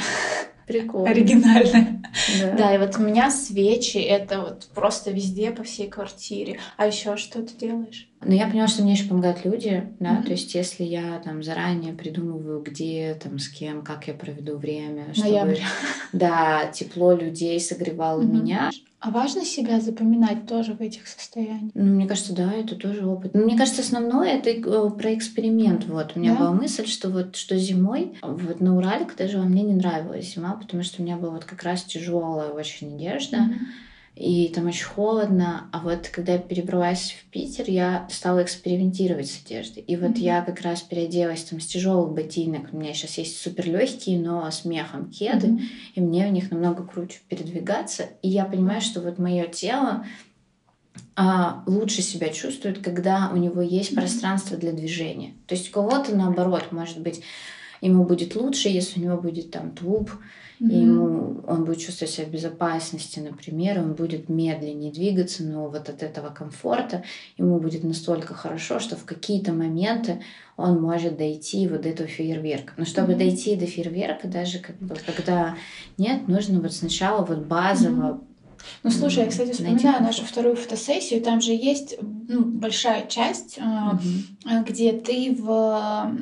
Прикольно. 0.68 1.10
Оригинальная. 1.10 2.04
Да. 2.42 2.52
да, 2.54 2.76
и 2.76 2.78
вот 2.78 2.98
у 2.98 3.02
меня 3.02 3.32
свечи 3.32 3.98
это 3.98 4.42
вот 4.42 4.68
просто 4.76 5.12
везде 5.12 5.52
по 5.52 5.64
всей 5.64 5.88
квартире. 5.88 6.60
А 6.78 6.86
еще 6.86 7.18
что 7.18 7.42
ты 7.42 7.56
делаешь? 7.56 8.08
Ну, 8.22 8.34
я 8.34 8.48
поняла, 8.48 8.68
что 8.68 8.84
мне 8.84 8.94
еще 8.94 9.08
помогают 9.08 9.46
люди, 9.46 9.88
да, 10.00 10.18
mm-hmm. 10.18 10.24
то 10.24 10.32
есть 10.32 10.54
если 10.54 10.84
я 10.84 11.20
там 11.24 11.42
заранее 11.42 11.94
придумываю, 11.94 12.62
где, 12.62 13.18
там, 13.22 13.40
с 13.40 13.48
кем, 13.48 13.82
как 13.82 14.08
я 14.08 14.14
проведу 14.14 14.58
время, 14.58 15.14
чтобы, 15.14 15.30
Ноябрь. 15.30 15.60
да, 16.14 16.68
тепло 16.68 17.14
людей 17.14 17.60
согревало 17.62 18.22
mm-hmm. 18.22 18.42
меня. 18.42 18.72
А 19.00 19.12
важно 19.12 19.46
себя 19.46 19.80
запоминать 19.80 20.46
тоже 20.46 20.74
в 20.74 20.82
этих 20.82 21.08
состояниях? 21.08 21.72
Ну, 21.74 21.96
мне 21.96 22.06
кажется, 22.06 22.34
да, 22.34 22.52
это 22.52 22.76
тоже 22.76 23.06
опыт. 23.06 23.34
Но 23.34 23.44
мне 23.44 23.58
кажется, 23.58 23.82
основное 23.82 24.38
это 24.38 24.50
э, 24.50 24.90
про 24.90 25.14
эксперимент. 25.14 25.86
Вот 25.86 26.12
у 26.16 26.20
меня 26.20 26.34
да? 26.34 26.40
была 26.40 26.52
мысль, 26.52 26.86
что 26.86 27.10
вот 27.10 27.38
что 27.38 27.58
зимой, 27.58 28.18
вот 28.22 28.60
на 28.60 28.76
Урале, 28.76 29.06
когда 29.06 29.30
жила, 29.30 29.46
мне 29.46 29.64
не 29.64 29.76
нравилась 29.76 30.34
зима, 30.34 30.60
потому 30.62 30.84
что 30.84 31.02
у 31.02 31.06
меня 31.06 31.16
была 31.16 31.36
вот 31.36 31.46
как 31.46 31.64
раз 31.64 31.84
тяжелая 31.84 32.50
очень 32.50 32.96
одежда. 32.96 33.38
Mm-hmm 33.38 33.89
и 34.20 34.50
там 34.50 34.68
очень 34.68 34.86
холодно. 34.86 35.70
А 35.72 35.80
вот 35.80 36.10
когда 36.10 36.34
я 36.34 36.40
перебралась 36.40 37.14
в 37.14 37.32
Питер, 37.32 37.66
я 37.70 38.06
стала 38.12 38.44
экспериментировать 38.44 39.32
с 39.32 39.42
одеждой. 39.46 39.82
И 39.84 39.96
вот 39.96 40.12
mm-hmm. 40.12 40.20
я 40.20 40.42
как 40.42 40.60
раз 40.60 40.82
переоделась 40.82 41.44
там 41.44 41.62
с 41.62 41.66
тяжелых 41.66 42.14
ботинок. 42.14 42.68
У 42.74 42.78
меня 42.78 42.94
сейчас 42.94 43.18
есть 43.18 43.42
супер 43.42 43.68
легкие, 43.68 44.20
но 44.20 44.52
с 44.52 44.66
мехом 44.66 45.10
кеды, 45.10 45.48
mm-hmm. 45.48 45.62
и 45.96 46.02
мне 46.02 46.28
в 46.28 46.32
них 46.34 46.52
намного 46.52 46.84
круче 46.84 47.20
передвигаться. 47.30 48.08
И 48.22 48.28
я 48.28 48.44
понимаю, 48.44 48.82
что 48.82 49.00
вот 49.00 49.20
мое 49.20 49.48
тело 49.48 50.06
а, 51.16 51.64
лучше 51.66 52.02
себя 52.02 52.28
чувствует, 52.28 52.84
когда 52.84 53.32
у 53.34 53.38
него 53.38 53.62
есть 53.62 53.94
mm-hmm. 53.94 53.96
пространство 53.96 54.58
для 54.58 54.74
движения. 54.74 55.34
То 55.48 55.56
есть 55.56 55.70
у 55.70 55.72
кого-то 55.72 56.14
наоборот, 56.14 56.72
может 56.72 57.00
быть, 57.00 57.22
ему 57.80 58.04
будет 58.04 58.36
лучше, 58.36 58.68
если 58.68 59.00
у 59.00 59.04
него 59.04 59.16
будет 59.16 59.52
там 59.52 59.72
тулуп, 59.72 60.12
Mm-hmm. 60.62 60.72
И 60.72 60.80
ему 60.80 61.42
он 61.48 61.64
будет 61.64 61.80
чувствовать 61.80 62.14
себя 62.14 62.28
в 62.28 62.32
безопасности, 62.32 63.20
например, 63.20 63.80
он 63.80 63.94
будет 63.94 64.28
медленнее 64.28 64.92
двигаться, 64.92 65.44
но 65.44 65.70
вот 65.70 65.88
от 65.90 66.04
этого 66.04 66.30
комфорта 66.30 67.04
ему 67.38 67.60
будет 67.60 67.84
настолько 67.84 68.34
хорошо, 68.34 68.80
что 68.80 68.96
в 68.98 69.06
какие-то 69.06 69.54
моменты 69.54 70.22
он 70.58 70.82
может 70.82 71.18
дойти 71.18 71.68
вот 71.68 71.82
до 71.82 71.90
этого 71.90 72.10
фейерверка. 72.10 72.74
Но 72.76 72.84
чтобы 72.84 73.14
mm-hmm. 73.14 73.18
дойти 73.18 73.56
до 73.56 73.66
фейерверка, 73.66 74.28
даже 74.28 74.60
как 74.60 74.78
бы, 74.80 74.96
когда 75.06 75.56
нет, 75.98 76.28
нужно 76.28 76.60
вот 76.60 76.74
сначала 76.74 77.24
вот 77.26 77.40
базово 77.46 77.92
mm-hmm. 77.92 78.24
Ну, 78.84 78.92
слушай, 78.92 79.24
я, 79.24 79.30
кстати, 79.30 79.52
вспоминаю 79.52 80.04
нашу 80.04 80.26
вторую 80.26 80.58
фотосессию, 80.58 81.22
там 81.22 81.40
же 81.40 81.54
есть 81.54 81.96
ну, 82.28 82.44
большая 82.44 83.08
часть, 83.08 83.58
mm-hmm. 83.58 84.66
где 84.68 84.92
ты 84.92 85.36
в 85.40 86.14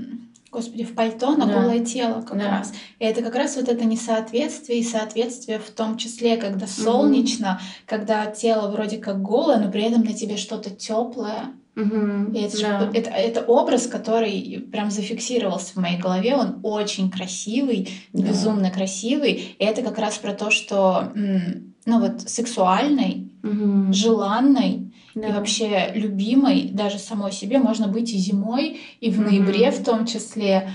господи, 0.51 0.83
в 0.83 0.95
пальто 0.95 1.35
на 1.35 1.45
да. 1.45 1.53
голое 1.53 1.83
тело 1.83 2.21
как 2.21 2.37
да. 2.37 2.59
раз. 2.59 2.73
И 2.99 3.05
это 3.05 3.21
как 3.21 3.35
раз 3.35 3.55
вот 3.55 3.67
это 3.67 3.85
несоответствие 3.85 4.79
и 4.79 4.83
соответствие 4.83 5.59
в 5.59 5.69
том 5.69 5.97
числе, 5.97 6.37
когда 6.37 6.67
солнечно, 6.67 7.59
угу. 7.59 7.67
когда 7.85 8.25
тело 8.27 8.69
вроде 8.69 8.97
как 8.97 9.21
голое, 9.21 9.57
но 9.57 9.71
при 9.71 9.83
этом 9.83 10.03
на 10.03 10.13
тебе 10.13 10.37
что-то 10.37 10.69
теплое. 10.69 11.53
Угу, 11.75 12.33
и 12.33 12.39
это, 12.39 12.61
да. 12.61 12.91
это, 12.91 13.09
это 13.11 13.41
образ, 13.45 13.85
который 13.85 14.65
прям 14.71 14.89
зафиксировался 14.89 15.73
в 15.73 15.75
моей 15.75 15.99
голове. 15.99 16.35
Он 16.35 16.59
очень 16.63 17.11
красивый, 17.11 17.89
да. 18.13 18.27
безумно 18.27 18.71
красивый. 18.71 19.55
И 19.59 19.63
это 19.63 19.83
как 19.83 19.99
раз 19.99 20.17
про 20.17 20.33
то, 20.33 20.49
что 20.49 21.11
ну 21.13 21.99
вот 21.99 22.21
сексуальной, 22.21 23.31
угу. 23.43 23.93
желанной 23.93 24.86
да. 25.21 25.29
и 25.29 25.31
вообще 25.31 25.91
любимой 25.95 26.69
даже 26.71 26.99
самой 26.99 27.31
себе 27.31 27.59
можно 27.59 27.87
быть 27.87 28.11
и 28.13 28.17
зимой, 28.17 28.79
и 29.01 29.09
в 29.09 29.19
ноябре 29.19 29.71
в 29.71 29.83
том 29.83 30.05
числе 30.05 30.69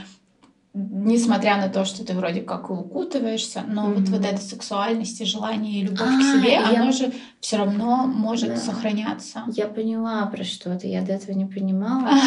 несмотря 0.75 1.57
на 1.57 1.69
то, 1.69 1.85
что 1.85 2.05
ты 2.05 2.15
вроде 2.15 2.41
как 2.41 2.71
укутываешься, 2.71 3.63
но 3.67 3.87
mm-hmm. 3.87 3.95
вот, 3.95 4.09
вот 4.09 4.25
эта 4.25 4.41
сексуальность 4.41 5.21
и 5.21 5.25
желание 5.25 5.81
и 5.81 5.83
любовь 5.83 6.01
а, 6.01 6.19
к 6.19 6.23
себе, 6.23 6.53
я... 6.53 6.81
оно 6.81 6.93
же 6.93 7.13
все 7.41 7.59
равно 7.59 8.07
может 8.07 8.55
да. 8.55 8.57
сохраняться. 8.57 9.45
Я 9.49 9.67
поняла 9.67 10.25
про 10.27 10.45
что-то, 10.45 10.87
я 10.87 11.03
до 11.03 11.13
этого 11.13 11.37
не 11.37 11.45
понимала. 11.45 12.11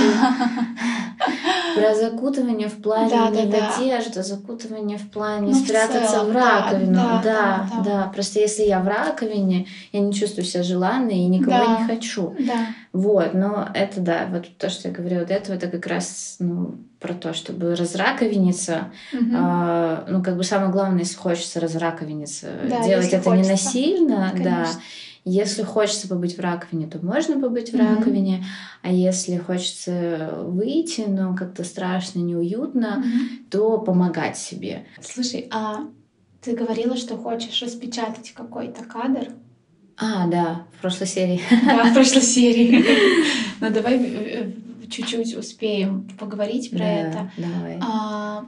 Про 1.76 1.94
закутывание 1.94 2.70
в 2.70 2.82
плане 2.82 3.10
да, 3.10 3.30
не 3.30 3.46
да, 3.46 3.58
в 3.58 3.80
одежду, 3.80 4.24
закутывание 4.24 4.98
в 4.98 5.10
плане 5.10 5.54
ну, 5.54 5.56
спрятаться 5.56 6.08
в, 6.08 6.12
целом, 6.12 6.28
в 6.28 6.36
раковину. 6.36 6.94
Да, 6.94 7.22
да, 7.24 7.70
да, 7.70 7.84
да. 7.84 8.12
Просто 8.14 8.40
если 8.40 8.64
я 8.64 8.80
в 8.80 8.88
раковине, 8.88 9.68
я 9.92 10.00
не 10.00 10.14
чувствую 10.14 10.46
себя 10.46 10.64
желанной 10.64 11.18
и 11.18 11.26
никого 11.26 11.66
да. 11.66 11.78
не 11.80 11.88
хочу. 11.88 12.34
Да. 12.40 12.68
Вот, 12.96 13.34
но 13.34 13.68
это 13.74 14.00
да, 14.00 14.26
вот 14.32 14.48
то, 14.58 14.70
что 14.70 14.88
я 14.88 14.94
говорила 14.94 15.26
до 15.26 15.34
этого, 15.34 15.58
это 15.58 15.68
как 15.68 15.86
раз 15.86 16.38
ну, 16.40 16.78
про 17.02 17.14
то, 17.14 17.34
чтобы 17.34 17.76
разраковиниться. 17.76 18.94
Угу. 19.12 19.32
А, 19.36 20.06
ну, 20.08 20.24
как 20.24 20.38
бы 20.38 20.46
самое 20.46 20.72
главное, 20.72 21.00
если 21.00 21.18
хочется 21.18 21.60
разраковиниться, 21.60 22.48
да, 22.70 22.88
делать 22.88 23.12
это 23.12 23.22
хочется. 23.22 23.44
не 23.44 23.50
насильно, 23.50 24.30
Конечно. 24.32 24.44
да. 24.44 24.68
Если 25.26 25.64
хочется 25.64 26.08
побыть 26.08 26.38
в 26.38 26.40
раковине, 26.40 26.88
то 26.88 27.06
можно 27.06 27.38
побыть 27.38 27.72
в 27.72 27.76
mm-hmm. 27.76 27.98
раковине, 27.98 28.46
а 28.82 28.94
если 28.94 29.40
хочется 29.40 30.30
выйти, 30.44 31.02
но 31.02 31.36
как-то 31.36 31.66
страшно, 31.66 32.20
неуютно, 32.20 33.04
mm-hmm. 33.04 33.50
то 33.50 33.78
помогать 33.80 34.38
себе. 34.38 34.86
Слушай, 35.02 35.50
а 35.52 35.80
ты 36.42 36.56
говорила, 36.56 36.96
что 36.96 37.18
хочешь 37.18 37.62
распечатать 37.62 38.32
какой-то 38.32 38.86
кадр? 38.86 39.34
А, 39.98 40.28
да, 40.28 40.66
в 40.78 40.82
прошлой 40.82 41.08
серии. 41.08 41.42
Да, 41.66 41.86
в 41.86 41.94
прошлой 41.94 42.22
серии. 42.22 42.84
Ну 43.62 43.70
давай 43.70 43.98
э, 43.98 44.02
э, 44.04 44.88
чуть-чуть 44.90 45.36
успеем 45.36 46.08
поговорить 46.20 46.72
про 46.72 46.86
это. 46.86 47.32
Давай. 47.38 47.80
А, 47.82 48.46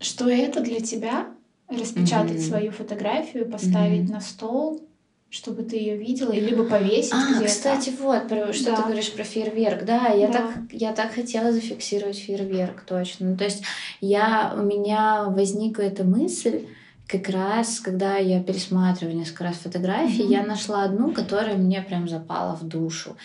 что 0.00 0.28
это 0.28 0.60
для 0.60 0.80
тебя? 0.80 1.26
Распечатать 1.68 2.42
свою 2.42 2.72
фотографию, 2.72 3.48
поставить 3.48 4.10
на 4.10 4.20
стол, 4.20 4.82
чтобы 5.28 5.62
ты 5.62 5.76
ее 5.76 5.96
видела, 5.96 6.32
и 6.32 6.40
либо 6.40 6.64
повесить 6.64 7.12
а, 7.12 7.36
где-то. 7.36 7.46
кстати, 7.46 7.92
вот, 8.00 8.26
про, 8.26 8.52
что 8.52 8.72
да. 8.72 8.76
ты 8.76 8.82
говоришь 8.82 9.12
про 9.12 9.22
фейерверк. 9.22 9.84
Да, 9.84 10.08
я, 10.08 10.26
да. 10.26 10.32
Так, 10.32 10.54
я 10.72 10.92
так 10.92 11.12
хотела 11.12 11.52
зафиксировать 11.52 12.18
фейерверк, 12.18 12.82
точно. 12.82 13.30
Ну, 13.30 13.36
то 13.36 13.44
есть 13.44 13.62
я, 14.00 14.52
у 14.56 14.62
меня 14.62 15.26
возникла 15.28 15.82
эта 15.82 16.02
мысль, 16.02 16.66
как 17.10 17.28
раз, 17.28 17.80
когда 17.80 18.16
я 18.16 18.40
пересматривала 18.40 19.14
несколько 19.14 19.44
раз 19.44 19.56
фотографии, 19.56 20.24
mm-hmm. 20.24 20.32
я 20.32 20.44
нашла 20.44 20.84
одну, 20.84 21.12
которая 21.12 21.56
мне 21.56 21.82
прям 21.82 22.08
запала 22.08 22.54
в 22.54 22.62
душу. 22.62 23.16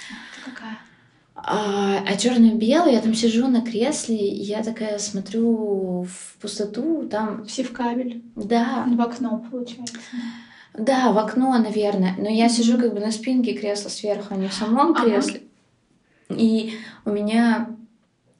Это 0.42 0.52
какая? 0.52 0.78
А, 1.36 2.04
а 2.08 2.16
черно-белый, 2.18 2.94
я 2.94 3.02
там 3.02 3.14
сижу 3.14 3.48
на 3.48 3.62
кресле, 3.62 4.18
и 4.18 4.42
я 4.42 4.64
такая 4.64 4.98
смотрю 4.98 6.04
в 6.04 6.38
пустоту, 6.42 7.08
там... 7.08 7.46
Все 7.46 7.64
в 7.64 7.74
кабель. 7.74 8.24
Да. 8.36 8.86
В 8.88 9.02
окно, 9.02 9.46
получается. 9.52 9.98
Да, 10.74 11.12
в 11.12 11.18
окно, 11.20 11.56
наверное. 11.58 12.16
Но 12.18 12.30
я 12.30 12.50
сижу 12.50 12.80
как 12.80 12.94
бы 12.94 13.00
на 13.00 13.12
спинке 13.12 13.54
кресла 13.54 13.90
сверху, 13.90 14.34
а 14.34 14.38
не 14.38 14.48
в 14.48 14.54
самом 14.54 14.96
кресле. 14.96 15.44
Ага. 16.30 16.40
И 16.40 16.74
у 17.06 17.12
меня 17.12 17.70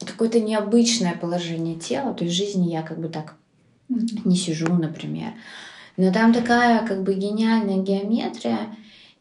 какое-то 0.04 0.40
необычное 0.40 1.16
положение 1.16 1.76
тела. 1.76 2.14
То 2.14 2.24
есть 2.24 2.36
в 2.36 2.38
жизни 2.38 2.72
я 2.72 2.82
как 2.82 3.00
бы 3.00 3.10
так 3.10 3.36
не 3.90 4.36
сижу, 4.36 4.74
например. 4.74 5.34
Но 5.98 6.12
там 6.12 6.34
такая 6.34 6.86
как 6.86 7.04
бы 7.04 7.14
гениальная 7.14 7.82
геометрия. 7.82 8.76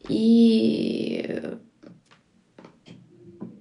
И 0.07 1.41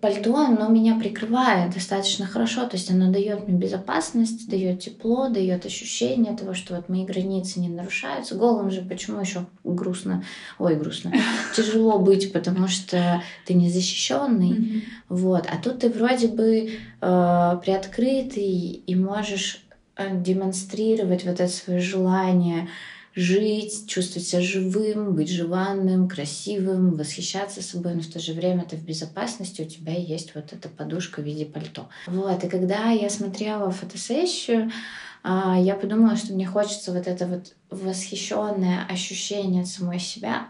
пальто, 0.05 0.37
оно 0.37 0.69
меня 0.69 0.97
прикрывает 0.97 1.73
достаточно 1.73 2.27
хорошо, 2.27 2.67
то 2.67 2.77
есть 2.77 2.91
оно 2.91 3.11
дает 3.11 3.49
мне 3.49 3.57
безопасность, 3.57 4.51
дает 4.51 4.81
тепло, 4.81 5.31
дает 5.31 5.65
ощущение 5.65 6.37
того, 6.37 6.53
что 6.53 6.77
вот 6.77 6.91
мои 6.91 7.07
границы 7.07 7.59
не 7.59 7.71
нарушаются. 7.71 8.35
Голым 8.35 8.71
же 8.71 8.83
почему 8.83 9.19
еще 9.19 9.47
грустно, 9.65 10.23
ой, 10.59 10.77
грустно, 10.77 11.15
тяжело 11.57 11.99
быть, 11.99 12.35
потому 12.35 12.69
что 12.69 13.23
ты 13.47 13.55
не 13.55 13.71
защищенный, 13.71 14.85
вот, 15.09 15.47
а 15.51 15.57
тут 15.57 15.79
ты 15.79 15.89
вроде 15.89 16.29
бы 16.29 16.69
э, 17.01 17.59
приоткрытый 17.65 18.83
и 18.87 18.95
можешь 18.95 19.64
демонстрировать 19.97 21.25
вот 21.25 21.41
это 21.41 21.49
свое 21.49 21.81
желание 21.81 22.69
жить, 23.15 23.89
чувствовать 23.89 24.27
себя 24.27 24.43
живым, 24.43 25.15
быть 25.15 25.31
желанным, 25.31 26.09
красивым, 26.09 26.97
восхищаться 26.97 27.63
собой, 27.63 27.95
но 27.95 28.01
в 28.01 28.09
то 28.09 28.19
же 28.19 28.33
время 28.33 28.65
ты 28.69 28.77
в 28.77 28.83
безопасности, 28.83 29.63
у 29.63 29.67
тебя 29.67 29.93
есть 29.93 30.35
вот 30.35 30.53
эта 30.53 30.69
подушка 30.69 31.21
в 31.21 31.25
виде 31.25 31.47
пальто. 31.47 31.89
Вот, 32.07 32.43
и 32.43 32.49
когда 32.49 32.91
я 32.91 33.09
смотрела 33.09 33.71
фотосессию, 33.71 34.73
а, 35.23 35.59
я 35.59 35.77
подумала, 35.77 36.17
что 36.17 36.35
мне 36.35 36.47
хочется 36.47 36.93
вот 36.93 37.07
это 37.07 37.27
вот 37.27 37.55
восхищенное 37.71 38.85
ощущение 38.89 39.63
от 39.63 39.69
самой 39.69 40.01
себя, 40.01 40.49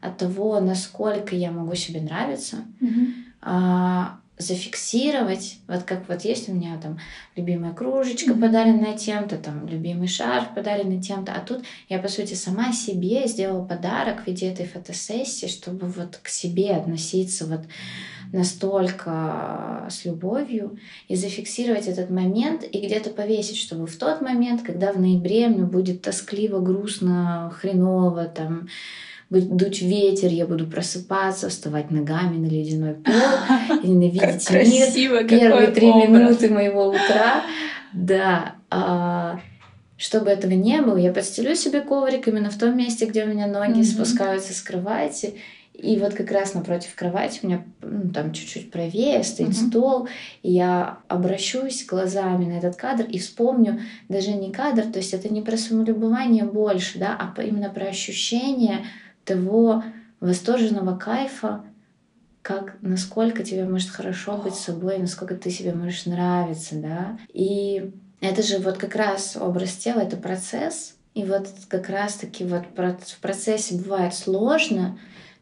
от 0.00 0.16
того, 0.18 0.60
насколько 0.60 1.34
я 1.34 1.50
могу 1.50 1.74
себе 1.74 2.00
нравиться, 2.00 2.58
mm-hmm 2.80 4.14
зафиксировать, 4.36 5.58
вот 5.68 5.84
как 5.84 6.08
вот 6.08 6.22
есть 6.22 6.48
у 6.48 6.52
меня 6.52 6.76
там 6.82 6.98
любимая 7.36 7.72
кружечка, 7.72 8.32
mm-hmm. 8.32 8.40
подаренная 8.40 8.96
тем-то, 8.96 9.36
там 9.36 9.68
любимый 9.68 10.08
шарф, 10.08 10.54
подаренный 10.54 11.00
тем-то, 11.00 11.32
а 11.32 11.40
тут 11.40 11.64
я, 11.88 11.98
по 12.00 12.08
сути, 12.08 12.34
сама 12.34 12.72
себе 12.72 13.28
сделала 13.28 13.64
подарок 13.64 14.24
в 14.24 14.26
виде 14.26 14.50
этой 14.50 14.66
фотосессии, 14.66 15.46
чтобы 15.46 15.86
вот 15.86 16.18
к 16.20 16.28
себе 16.28 16.72
относиться 16.72 17.46
вот 17.46 17.60
настолько 18.32 19.86
с 19.88 20.04
любовью 20.04 20.76
и 21.06 21.14
зафиксировать 21.14 21.86
этот 21.86 22.10
момент 22.10 22.64
и 22.64 22.84
где-то 22.84 23.10
повесить, 23.10 23.56
чтобы 23.56 23.86
в 23.86 23.96
тот 23.96 24.20
момент, 24.20 24.62
когда 24.62 24.92
в 24.92 25.00
ноябре 25.00 25.46
мне 25.46 25.62
будет 25.62 26.02
тоскливо, 26.02 26.58
грустно, 26.58 27.52
хреново, 27.56 28.24
там, 28.24 28.68
будет 29.34 29.56
дуть 29.56 29.82
ветер, 29.82 30.28
я 30.28 30.46
буду 30.46 30.66
просыпаться, 30.66 31.48
вставать 31.48 31.90
ногами 31.90 32.36
на 32.36 32.46
ледяной 32.46 32.94
пол 32.94 33.12
и 33.82 33.88
ненавидеть 33.88 34.50
мир 34.50 34.90
первые 35.26 35.68
три 35.68 35.92
минуты 35.92 36.48
моего 36.50 36.88
утра. 36.88 37.42
Да, 37.92 38.56
а, 38.70 39.40
чтобы 39.96 40.30
этого 40.30 40.52
не 40.52 40.80
было, 40.82 40.96
я 40.96 41.12
подстелю 41.12 41.54
себе 41.54 41.80
коврик 41.80 42.26
именно 42.26 42.50
в 42.50 42.58
том 42.58 42.76
месте, 42.76 43.06
где 43.06 43.24
у 43.24 43.28
меня 43.28 43.46
ноги 43.46 43.80
mm-hmm. 43.80 43.84
спускаются 43.84 44.52
с 44.52 44.60
кровати. 44.60 45.34
И 45.74 45.96
вот 45.96 46.14
как 46.14 46.30
раз 46.30 46.54
напротив 46.54 46.94
кровати 46.94 47.40
у 47.42 47.46
меня 47.46 47.64
ну, 47.82 48.10
там 48.10 48.32
чуть-чуть 48.32 48.70
правее 48.70 49.24
стоит 49.24 49.50
mm-hmm. 49.50 49.68
стол, 49.68 50.08
и 50.42 50.52
я 50.52 50.98
обращусь 51.08 51.84
глазами 51.84 52.44
на 52.46 52.58
этот 52.58 52.76
кадр 52.76 53.04
и 53.04 53.18
вспомню 53.18 53.80
даже 54.08 54.32
не 54.32 54.52
кадр, 54.52 54.84
то 54.84 54.98
есть 54.98 55.14
это 55.14 55.32
не 55.32 55.42
про 55.42 55.56
самолюбование 55.56 56.44
больше, 56.44 57.00
да, 57.00 57.16
а 57.18 57.42
именно 57.42 57.70
про 57.70 57.86
ощущение 57.86 58.86
того 59.24 59.82
восторженного 60.20 60.96
кайфа, 60.96 61.64
как 62.42 62.76
насколько 62.82 63.42
тебе 63.42 63.64
может 63.64 63.90
хорошо 63.90 64.36
быть 64.36 64.54
собой, 64.54 64.98
насколько 64.98 65.34
ты 65.34 65.50
себе 65.50 65.72
можешь 65.72 66.06
нравиться, 66.06 66.76
да. 66.76 67.18
И 67.32 67.90
это 68.20 68.42
же 68.42 68.58
вот 68.58 68.76
как 68.76 68.94
раз 68.94 69.36
образ 69.36 69.72
тела, 69.72 70.00
это 70.00 70.16
процесс. 70.16 70.96
И 71.14 71.24
вот 71.24 71.48
как 71.68 71.88
раз-таки 71.88 72.44
вот 72.44 72.64
в 72.76 73.20
процессе 73.20 73.76
бывает 73.76 74.14
сложно, 74.14 74.98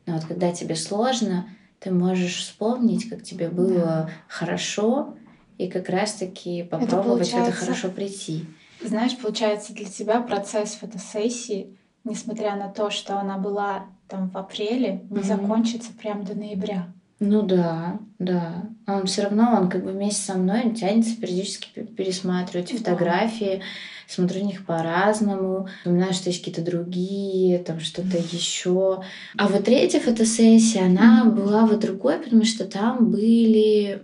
но 0.06 0.14
вот 0.14 0.24
когда 0.26 0.52
тебе 0.52 0.76
сложно, 0.76 1.48
ты 1.80 1.90
можешь 1.90 2.36
вспомнить, 2.36 3.08
как 3.08 3.22
тебе 3.22 3.48
было 3.48 3.74
да. 3.74 4.10
хорошо, 4.28 5.16
и 5.58 5.68
как 5.68 5.88
раз-таки 5.88 6.62
попробовать 6.62 7.28
это 7.28 7.38
это 7.38 7.52
хорошо 7.52 7.88
прийти. 7.88 8.46
Знаешь, 8.84 9.16
получается, 9.16 9.72
для 9.72 9.86
тебя 9.86 10.20
процесс 10.20 10.74
фотосессии 10.74 11.76
несмотря 12.04 12.56
на 12.56 12.68
то, 12.68 12.90
что 12.90 13.18
она 13.18 13.38
была 13.38 13.86
там 14.08 14.28
в 14.30 14.36
апреле, 14.36 15.04
не 15.10 15.18
mm-hmm. 15.18 15.24
закончится 15.24 15.92
прям 15.92 16.24
до 16.24 16.34
ноября. 16.34 16.92
Ну 17.20 17.42
да, 17.42 18.00
да. 18.18 18.64
Он 18.86 19.06
все 19.06 19.22
равно, 19.22 19.56
он 19.56 19.68
как 19.68 19.84
бы 19.84 19.92
вместе 19.92 20.20
со 20.22 20.34
мной 20.34 20.62
он 20.64 20.74
тянется 20.74 21.16
периодически 21.16 21.68
пересматривать 21.84 22.72
mm-hmm. 22.72 22.78
фотографии, 22.78 23.62
смотрю 24.08 24.42
на 24.42 24.46
них 24.46 24.66
по-разному, 24.66 25.68
вспоминаю, 25.78 26.12
что 26.14 26.30
есть 26.30 26.40
какие-то 26.40 26.68
другие, 26.68 27.58
там 27.60 27.78
что-то 27.78 28.16
mm-hmm. 28.18 28.34
еще. 28.34 29.02
А 29.38 29.46
вот 29.46 29.64
третья 29.64 30.00
фотосессия, 30.00 30.86
она 30.86 31.24
mm-hmm. 31.24 31.30
была 31.30 31.66
вот 31.66 31.80
другой, 31.80 32.18
потому 32.18 32.44
что 32.44 32.64
там 32.64 33.10
были 33.10 34.02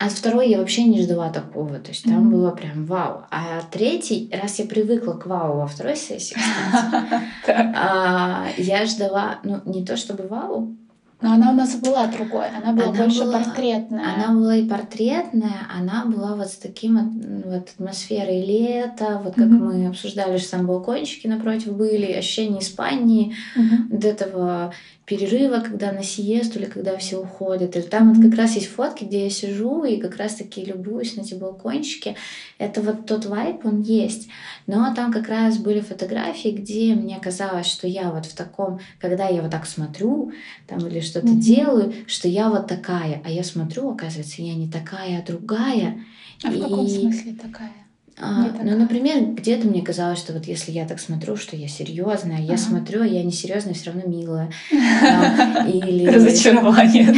а 0.00 0.08
второй 0.08 0.48
я 0.48 0.58
вообще 0.58 0.84
не 0.84 1.02
ждала 1.02 1.28
такого. 1.28 1.78
То 1.78 1.90
есть 1.90 2.04
там 2.04 2.26
mm-hmm. 2.26 2.30
было 2.30 2.50
прям 2.52 2.86
вау. 2.86 3.26
А 3.30 3.60
третий, 3.70 4.30
раз 4.32 4.58
я 4.58 4.64
привыкла 4.64 5.12
к 5.12 5.26
вау 5.26 5.58
во 5.58 5.66
второй 5.66 5.94
сессии, 5.94 6.34
кстати, 7.42 7.72
а, 7.76 8.46
я 8.56 8.86
ждала, 8.86 9.40
ну, 9.44 9.60
не 9.66 9.84
то 9.84 9.98
чтобы 9.98 10.26
вау, 10.26 10.74
но 11.20 11.34
она 11.34 11.50
у 11.50 11.54
нас 11.54 11.76
была 11.76 12.06
другой, 12.06 12.46
она 12.48 12.72
была 12.72 12.88
она 12.88 13.04
больше 13.04 13.24
была, 13.24 13.40
портретная. 13.40 14.14
Она 14.14 14.32
была 14.32 14.56
и 14.56 14.66
портретная, 14.66 15.66
она 15.76 16.06
была 16.06 16.34
вот 16.34 16.46
с 16.46 16.56
таким 16.56 17.42
вот 17.44 17.68
атмосферой 17.68 18.42
лета, 18.42 19.20
вот 19.22 19.34
как 19.34 19.44
mm-hmm. 19.44 19.82
мы 19.82 19.86
обсуждали, 19.88 20.38
что 20.38 20.52
там 20.52 20.66
балкончики 20.66 21.26
напротив 21.26 21.76
были, 21.76 22.10
ощущение 22.12 22.62
Испании, 22.62 23.34
mm-hmm. 23.54 23.86
вот 23.90 24.04
этого 24.06 24.72
перерыва, 25.10 25.58
когда 25.58 25.90
на 25.90 26.04
сиесту 26.04 26.60
или 26.60 26.66
когда 26.66 26.96
все 26.96 27.20
уходят. 27.20 27.74
И 27.74 27.82
там 27.82 28.14
вот 28.14 28.24
как 28.24 28.38
раз 28.38 28.54
есть 28.54 28.68
фотки, 28.68 29.02
где 29.02 29.24
я 29.24 29.30
сижу 29.30 29.82
и 29.82 29.96
как 29.96 30.16
раз 30.16 30.36
таки 30.36 30.64
любуюсь 30.64 31.16
на 31.16 31.22
эти 31.22 31.34
балкончики. 31.34 32.14
Это 32.58 32.80
вот 32.80 33.06
тот 33.06 33.26
вайп, 33.26 33.66
он 33.66 33.80
есть. 33.80 34.28
Но 34.68 34.94
там 34.94 35.12
как 35.12 35.28
раз 35.28 35.58
были 35.58 35.80
фотографии, 35.80 36.50
где 36.50 36.94
мне 36.94 37.18
казалось, 37.20 37.66
что 37.66 37.88
я 37.88 38.12
вот 38.12 38.24
в 38.24 38.36
таком, 38.36 38.78
когда 39.00 39.26
я 39.26 39.42
вот 39.42 39.50
так 39.50 39.66
смотрю 39.66 40.30
там 40.68 40.78
или 40.86 41.00
что-то 41.00 41.26
mm-hmm. 41.26 41.40
делаю, 41.40 41.92
что 42.06 42.28
я 42.28 42.48
вот 42.48 42.68
такая. 42.68 43.20
А 43.24 43.30
я 43.30 43.42
смотрю, 43.42 43.90
оказывается, 43.90 44.42
я 44.42 44.54
не 44.54 44.70
такая, 44.70 45.18
а 45.18 45.26
другая. 45.26 46.04
А 46.44 46.52
и... 46.52 46.56
в 46.56 46.62
каком 46.62 46.86
смысле 46.86 47.34
такая? 47.34 47.79
А, 48.22 48.50
ну, 48.62 48.76
например, 48.76 49.24
где-то 49.34 49.66
мне 49.66 49.80
казалось, 49.80 50.18
что 50.18 50.34
вот 50.34 50.44
если 50.44 50.72
я 50.72 50.86
так 50.86 51.00
смотрю, 51.00 51.36
что 51.36 51.56
я 51.56 51.68
серьезная, 51.68 52.40
я 52.40 52.58
смотрю, 52.58 53.02
а 53.02 53.06
я 53.06 53.22
не 53.22 53.32
серьезная, 53.32 53.72
все 53.72 53.92
равно 53.92 54.02
милая. 54.06 54.50
Или... 54.70 56.06
Разочарование. 56.06 57.14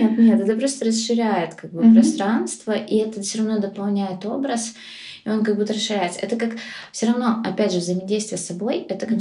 Нет, 0.00 0.18
нет, 0.18 0.40
это 0.40 0.56
просто 0.56 0.86
расширяет 0.86 1.56
как 1.56 1.72
бы 1.72 1.92
пространство, 1.92 2.72
и 2.72 2.96
это 2.96 3.20
все 3.20 3.38
равно 3.38 3.58
дополняет 3.58 4.24
образ, 4.24 4.72
и 5.26 5.28
он 5.28 5.44
как 5.44 5.56
будто 5.56 5.74
расширяется. 5.74 6.20
Это 6.20 6.36
как 6.36 6.52
все 6.90 7.06
равно, 7.06 7.42
опять 7.44 7.72
же, 7.72 7.80
взаимодействие 7.80 8.38
с 8.38 8.46
собой, 8.46 8.78
это 8.88 9.06
как 9.06 9.18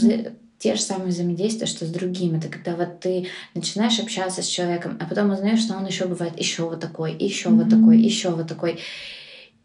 те 0.57 0.75
же 0.75 0.81
самые 0.81 1.09
взаимодействия, 1.09 1.67
что 1.67 1.85
с 1.85 1.89
другим. 1.89 2.35
Это 2.35 2.47
когда 2.49 2.75
вот 2.75 2.99
ты 2.99 3.27
начинаешь 3.55 3.99
общаться 3.99 4.41
с 4.41 4.47
человеком, 4.47 4.97
а 5.01 5.05
потом 5.05 5.31
узнаешь, 5.31 5.61
что 5.61 5.75
он 5.75 5.85
еще 5.85 6.05
бывает 6.05 6.37
еще 6.39 6.63
вот 6.63 6.79
такой, 6.79 7.13
еще 7.13 7.49
вот 7.49 7.69
такой, 7.69 7.97
еще 7.97 8.29
вот 8.29 8.47
такой. 8.47 8.79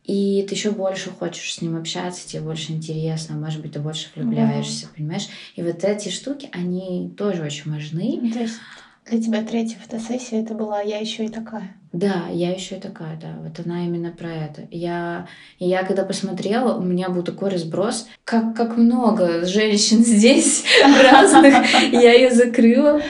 И 0.04 0.44
ты 0.46 0.54
еще 0.54 0.70
больше 0.70 1.10
хочешь 1.10 1.54
с 1.54 1.62
ним 1.62 1.76
общаться, 1.76 2.28
тебе 2.28 2.42
больше 2.42 2.72
интересно, 2.72 3.36
может 3.36 3.62
быть, 3.62 3.72
ты 3.72 3.80
больше 3.80 4.08
влюбляешься, 4.14 4.86
да. 4.86 4.92
понимаешь? 4.96 5.28
И 5.56 5.62
вот 5.62 5.82
эти 5.82 6.10
штуки, 6.10 6.50
они 6.52 7.10
тоже 7.16 7.42
очень 7.42 7.72
важны. 7.72 8.18
Ну, 8.20 8.30
то 8.30 8.40
есть 8.40 8.58
для 9.06 9.20
тебя 9.20 9.42
третья 9.42 9.78
фотосессия 9.78 10.42
это 10.42 10.54
была 10.54 10.80
я 10.80 10.98
еще 10.98 11.26
и 11.26 11.28
такая. 11.28 11.74
Да, 11.92 12.24
я 12.32 12.50
еще 12.50 12.76
и 12.76 12.80
такая, 12.80 13.18
да. 13.20 13.36
Вот 13.40 13.64
она 13.64 13.84
именно 13.84 14.10
про 14.10 14.32
это. 14.32 14.66
Я, 14.70 15.28
я 15.58 15.84
когда 15.84 16.04
посмотрела, 16.04 16.76
у 16.76 16.82
меня 16.82 17.08
был 17.08 17.22
такой 17.22 17.50
разброс, 17.50 18.08
как, 18.24 18.56
как 18.56 18.76
много 18.76 19.44
женщин 19.46 19.98
здесь 20.04 20.64
разных. 20.82 21.54
Я 21.92 22.14
ее 22.14 22.30
закрыла. 22.30 23.00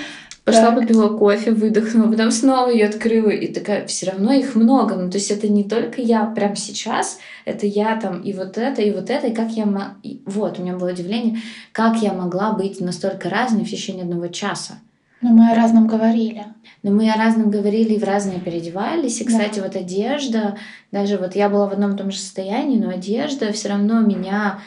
Пошла 0.45 0.73
так. 0.73 0.81
попила 0.81 1.09
кофе, 1.09 1.53
выдохнула, 1.53 2.11
потом 2.11 2.31
снова 2.31 2.69
ее 2.69 2.87
открыла, 2.87 3.31
и 3.31 3.53
такая, 3.53 3.87
все 3.87 4.11
равно 4.11 4.33
их 4.33 4.55
много. 4.55 4.95
Ну, 4.95 5.11
то 5.11 5.17
есть 5.17 5.31
это 5.31 5.49
не 5.49 5.65
только 5.65 6.03
я 6.03 6.27
прям 6.27 6.55
сейчас, 6.55 7.19
это 7.47 7.67
я 7.67 7.99
там 7.99 8.21
и 8.21 8.35
вот 8.35 8.59
это, 8.59 8.83
и 8.83 8.91
вот 8.91 9.09
это, 9.09 9.29
и 9.29 9.35
как 9.35 9.51
я... 9.53 9.67
И 10.03 10.21
вот, 10.27 10.59
у 10.59 10.63
меня 10.63 10.77
было 10.77 10.91
удивление, 10.91 11.41
как 11.73 12.03
я 12.03 12.13
могла 12.13 12.53
быть 12.53 12.79
настолько 12.81 13.31
разной 13.31 13.65
в 13.65 13.71
течение 13.71 14.03
одного 14.03 14.27
часа. 14.29 14.75
Но 15.23 15.31
мы 15.31 15.51
о 15.51 15.55
разном 15.55 15.87
говорили. 15.87 16.45
Но 16.83 16.91
мы 16.91 17.11
о 17.11 17.17
разном 17.17 17.51
говорили 17.51 17.95
и 17.95 17.99
в 17.99 18.05
разные 18.05 18.41
переодевались. 18.41 19.23
И, 19.23 19.25
кстати, 19.25 19.61
да. 19.61 19.63
вот 19.65 19.75
одежда, 19.75 20.59
даже 20.93 21.17
вот 21.17 21.35
я 21.35 21.49
была 21.49 21.67
в 21.67 21.73
одном 21.73 21.95
и 21.95 21.97
том 21.97 22.11
же 22.11 22.19
состоянии, 22.19 22.77
но 22.77 22.91
одежда 22.91 23.51
все 23.51 23.71
равно 23.71 24.01
меня 24.01 24.59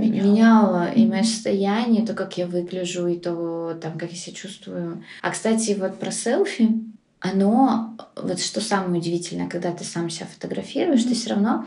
меняла, 0.00 0.26
меняла 0.26 0.90
и 0.92 1.06
мое 1.06 1.22
состояние, 1.22 2.04
то, 2.06 2.14
как 2.14 2.36
я 2.36 2.46
выгляжу, 2.46 3.06
и 3.06 3.16
то, 3.16 3.78
там, 3.80 3.98
как 3.98 4.10
я 4.10 4.16
себя 4.16 4.36
чувствую. 4.36 5.04
А, 5.22 5.30
кстати, 5.30 5.76
вот 5.78 5.98
про 5.98 6.10
селфи, 6.10 6.70
оно, 7.20 7.96
вот 8.16 8.40
что 8.40 8.60
самое 8.60 9.00
удивительное, 9.00 9.48
когда 9.48 9.72
ты 9.72 9.84
сам 9.84 10.10
себя 10.10 10.26
фотографируешь, 10.26 11.00
mm-hmm. 11.00 11.08
ты 11.08 11.14
все 11.14 11.30
равно 11.30 11.66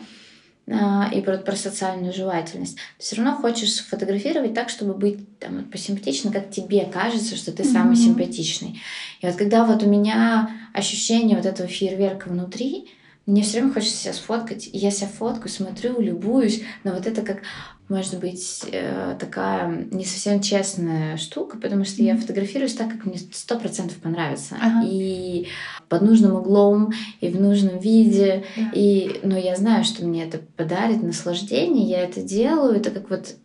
а, 0.70 1.10
и 1.14 1.22
про, 1.22 1.38
про 1.38 1.56
социальную 1.56 2.14
желательность. 2.14 2.76
Ты 2.98 3.04
все 3.04 3.16
равно 3.16 3.36
хочешь 3.36 3.74
сфотографировать 3.74 4.54
так, 4.54 4.70
чтобы 4.70 4.94
быть 4.94 5.40
там, 5.40 5.64
посимпатичным, 5.66 6.34
как 6.34 6.52
тебе 6.52 6.86
кажется, 6.86 7.36
что 7.36 7.52
ты 7.52 7.64
самый 7.64 7.96
mm-hmm. 7.96 8.04
симпатичный. 8.04 8.82
И 9.22 9.26
вот 9.26 9.36
когда 9.36 9.66
вот 9.66 9.82
у 9.82 9.90
меня 9.90 10.52
ощущение 10.74 11.38
вот 11.38 11.46
этого 11.46 11.68
фейерверка 11.68 12.28
внутри, 12.28 12.92
мне 13.28 13.44
все 13.44 13.60
время 13.60 13.74
хочется 13.74 13.98
себя 13.98 14.14
сфоткать. 14.14 14.68
И 14.68 14.78
я 14.78 14.90
себя 14.90 15.10
фоткаю, 15.10 15.50
смотрю, 15.50 16.00
любуюсь. 16.00 16.64
Но 16.86 16.94
вот 16.94 17.06
это 17.06 17.22
как, 17.24 17.42
может 17.90 18.20
быть, 18.20 18.64
э, 18.72 19.18
такая 19.20 19.86
не 19.92 20.06
совсем 20.06 20.42
честная 20.42 21.18
штука, 21.18 21.58
потому 21.58 21.84
что 21.84 22.02
я 22.02 22.16
фотографируюсь 22.16 22.74
так, 22.74 22.90
как 22.90 23.06
мне 23.06 23.18
сто 23.34 23.60
процентов 23.60 23.98
понравится. 23.98 24.56
Ага. 24.62 24.88
И 24.90 25.48
под 25.90 26.04
нужным 26.04 26.36
углом, 26.38 26.94
и 27.20 27.28
в 27.28 27.40
нужном 27.40 27.80
виде. 27.80 28.46
Да. 28.56 28.72
И, 28.74 29.20
но 29.24 29.38
я 29.38 29.58
знаю, 29.58 29.84
что 29.84 30.06
мне 30.06 30.24
это 30.24 30.40
подарит 30.56 31.04
наслаждение. 31.04 31.86
Я 31.86 32.04
это 32.04 32.22
делаю. 32.22 32.78
Это 32.78 32.92
как 32.92 33.10
вот 33.10 33.36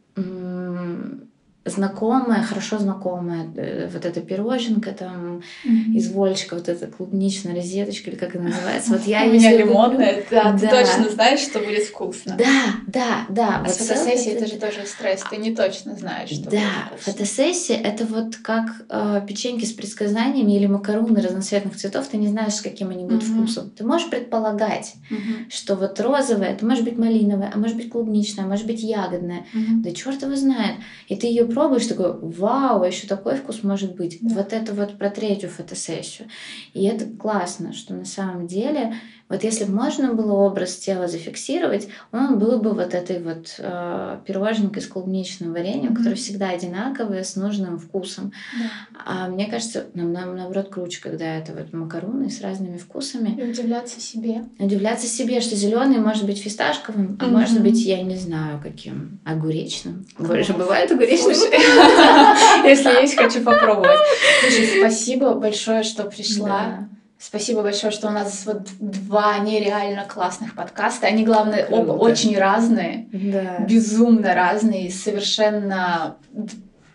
знакомая, 1.65 2.43
хорошо 2.43 2.79
знакомая 2.79 3.47
э, 3.57 3.89
вот 3.93 4.05
эта 4.05 4.21
пироженка 4.21 4.93
там 4.93 5.43
Мгм. 5.65 5.93
из 5.97 6.11
вольчика, 6.11 6.55
вот 6.55 6.69
эта 6.69 6.87
клубничная 6.87 7.55
розеточка, 7.55 8.11
или 8.11 8.17
как 8.17 8.35
она 8.35 8.47
называется. 8.47 8.91
Вот 8.93 9.05
я 9.05 9.25
У 9.27 9.31
меня 9.31 9.57
лимонная, 9.57 10.25
да, 10.31 10.57
ты 10.57 10.67
Да. 10.67 10.71
точно 10.85 11.09
знаешь, 11.09 11.41
что 11.41 11.61
будет 11.61 11.85
вкусно. 11.85 12.35
Да, 12.37 12.75
да, 12.87 13.27
да. 13.29 13.57
А 13.59 13.63
вот 13.63 13.71
с 13.71 13.77
фотосессией 13.77 14.37
это 14.37 14.47
же 14.47 14.57
тоже 14.57 14.87
стресс, 14.87 15.23
ты 15.29 15.37
не 15.37 15.55
точно 15.55 15.95
знаешь, 15.97 16.31
что 16.31 16.51
Да, 16.51 16.91
фотосессия 16.99 17.77
это 17.77 18.05
вот 18.05 18.37
как 18.37 18.71
э, 18.89 19.21
печеньки 19.29 19.65
с 19.65 19.73
предсказаниями 19.73 20.53
или 20.57 20.67
макароны 20.67 21.21
разноцветных 21.21 21.77
цветов. 21.77 22.07
Ты 22.09 22.17
не 22.17 22.29
знаешь, 22.29 22.55
с 22.55 22.61
каким 22.61 22.91
они 22.91 23.05
будут 23.05 23.23
Мгм. 23.23 23.45
вкусом. 23.45 23.71
Ты 23.71 23.85
можешь 23.85 24.11
предполагать, 24.11 24.95
Мгм. 25.11 25.49
что 25.49 25.77
вот 25.77 26.01
розовое, 26.01 26.49
это 26.49 26.67
может 26.67 26.85
быть 26.85 26.99
малиновое, 26.99 27.51
а 27.55 27.59
может 27.59 27.77
быть 27.77 27.91
клубничное, 27.91 28.45
а 28.45 28.49
может 28.49 28.67
быть 28.67 28.83
ягодное. 28.83 29.47
Мгм. 29.53 29.83
Да 29.83 29.93
черт 29.93 30.23
его 30.23 30.35
знает. 30.35 30.77
И 31.09 31.17
ты 31.17 31.27
ее 31.27 31.45
пробуешь, 31.53 31.87
такой, 31.87 32.19
вау, 32.19 32.83
а 32.83 32.87
еще 32.87 33.07
такой 33.07 33.37
вкус 33.37 33.63
может 33.63 33.95
быть. 33.95 34.19
Да. 34.21 34.37
Вот 34.37 34.53
это 34.53 34.73
вот 34.75 34.99
про 34.99 35.11
третью 35.11 35.51
фотосессию. 35.51 36.29
И 36.75 36.85
это 36.85 37.07
классно, 37.07 37.73
что 37.73 37.95
на 37.95 38.05
самом 38.05 38.47
деле, 38.47 38.95
вот 39.33 39.45
если 39.45 39.65
бы 39.65 39.73
можно 39.73 40.13
было 40.13 40.33
образ 40.35 40.77
тела 40.77 41.09
зафиксировать, 41.09 41.89
он 42.13 42.39
был 42.39 42.59
бы 42.61 42.73
вот 42.75 42.93
этой 42.93 43.19
вот 43.23 43.55
э, 43.59 44.19
пироженкой 44.27 44.83
с 44.83 44.87
клубничным 44.87 45.53
вареньем, 45.53 45.87
Мгм. 45.93 45.97
которые 45.97 46.17
всегда 46.17 46.51
одинаковые, 46.51 47.25
с 47.25 47.35
нужным 47.37 47.79
вкусом. 47.79 48.33
Да. 48.59 48.95
А 49.07 49.29
мне 49.29 49.47
кажется, 49.47 49.87
нам, 49.95 50.13
нам 50.13 50.37
наоборот 50.37 50.69
круче, 50.69 51.01
когда 51.01 51.25
это 51.25 51.53
вот 51.55 51.73
макароны 51.73 52.29
с 52.29 52.43
разными 52.43 52.77
вкусами. 52.77 53.41
И 53.41 53.51
удивляться 53.51 54.01
себе. 54.01 54.45
Удивляться 54.59 55.07
себе, 55.07 55.41
что 55.41 55.57
зеленый 55.57 55.99
может 55.99 56.27
быть 56.27 56.39
фисташковым, 56.39 57.17
а 57.19 57.25
Мгм. 57.25 57.33
может 57.33 57.63
быть, 57.63 57.81
я 57.85 58.03
не 58.03 58.17
знаю, 58.17 58.61
каким, 58.63 59.19
огуречным. 59.25 60.05
Больше 60.19 60.53
бывает 60.53 60.93
огуречным. 60.93 61.35
Слушай, 61.35 61.59
Если 62.69 63.01
есть, 63.01 63.17
хочу 63.17 63.43
попробовать. 63.43 63.99
Слушай, 64.43 64.67
спасибо 64.79 65.33
большое, 65.35 65.83
что 65.85 66.05
пришла. 66.05 66.89
Спасибо 67.25 67.63
большое, 67.63 67.93
что 67.93 68.09
у 68.09 68.11
нас 68.11 68.43
вот 68.47 68.63
два 68.81 69.39
нереально 69.39 70.05
классных 70.05 70.57
подкаста. 70.57 71.07
Они, 71.07 71.25
главное, 71.25 71.67
оба 71.67 71.93
Круто. 71.95 72.05
очень 72.05 72.37
разные, 72.37 73.07
Да. 73.13 73.59
безумно 73.61 74.35
разные, 74.35 74.91
совершенно 74.91 76.17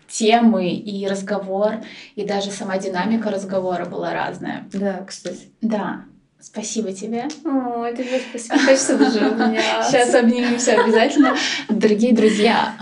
темы 0.06 0.68
и 0.68 1.06
разговор, 1.08 1.76
и 2.14 2.24
даже 2.26 2.50
сама 2.50 2.76
динамика 2.76 3.30
разговора 3.30 3.86
была 3.86 4.12
разная. 4.12 4.66
Да, 4.70 5.02
кстати. 5.06 5.50
Да, 5.62 6.02
спасибо 6.38 6.92
тебе. 6.92 7.28
Ой, 7.46 7.96
тебе 7.96 8.20
спасибо. 8.28 8.58
Хочется 8.58 8.98
даже 8.98 9.20
обняться. 9.20 9.90
Сейчас 9.90 10.14
обнимемся 10.14 10.72
обязательно. 10.78 11.36
Дорогие 11.70 12.14
друзья, 12.14 12.74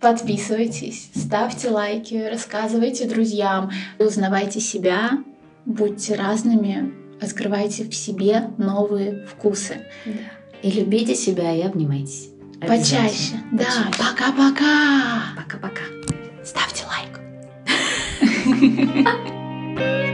подписывайтесь, 0.00 1.10
ставьте 1.16 1.70
лайки, 1.70 2.28
рассказывайте 2.30 3.06
друзьям, 3.06 3.72
узнавайте 3.98 4.60
себя, 4.60 5.10
будьте 5.66 6.14
разными, 6.14 6.92
открывайте 7.20 7.84
в 7.84 7.94
себе 7.94 8.50
новые 8.58 9.26
вкусы. 9.26 9.86
Да. 10.04 10.12
И 10.62 10.70
любите 10.70 11.14
себя 11.14 11.54
и 11.54 11.62
обнимайтесь. 11.62 12.30
Почаще. 12.60 13.34
Да, 13.52 13.90
пока-пока. 13.98 15.34
Пока-пока. 15.36 15.82
Ставьте 16.42 16.84
лайк. 16.86 17.20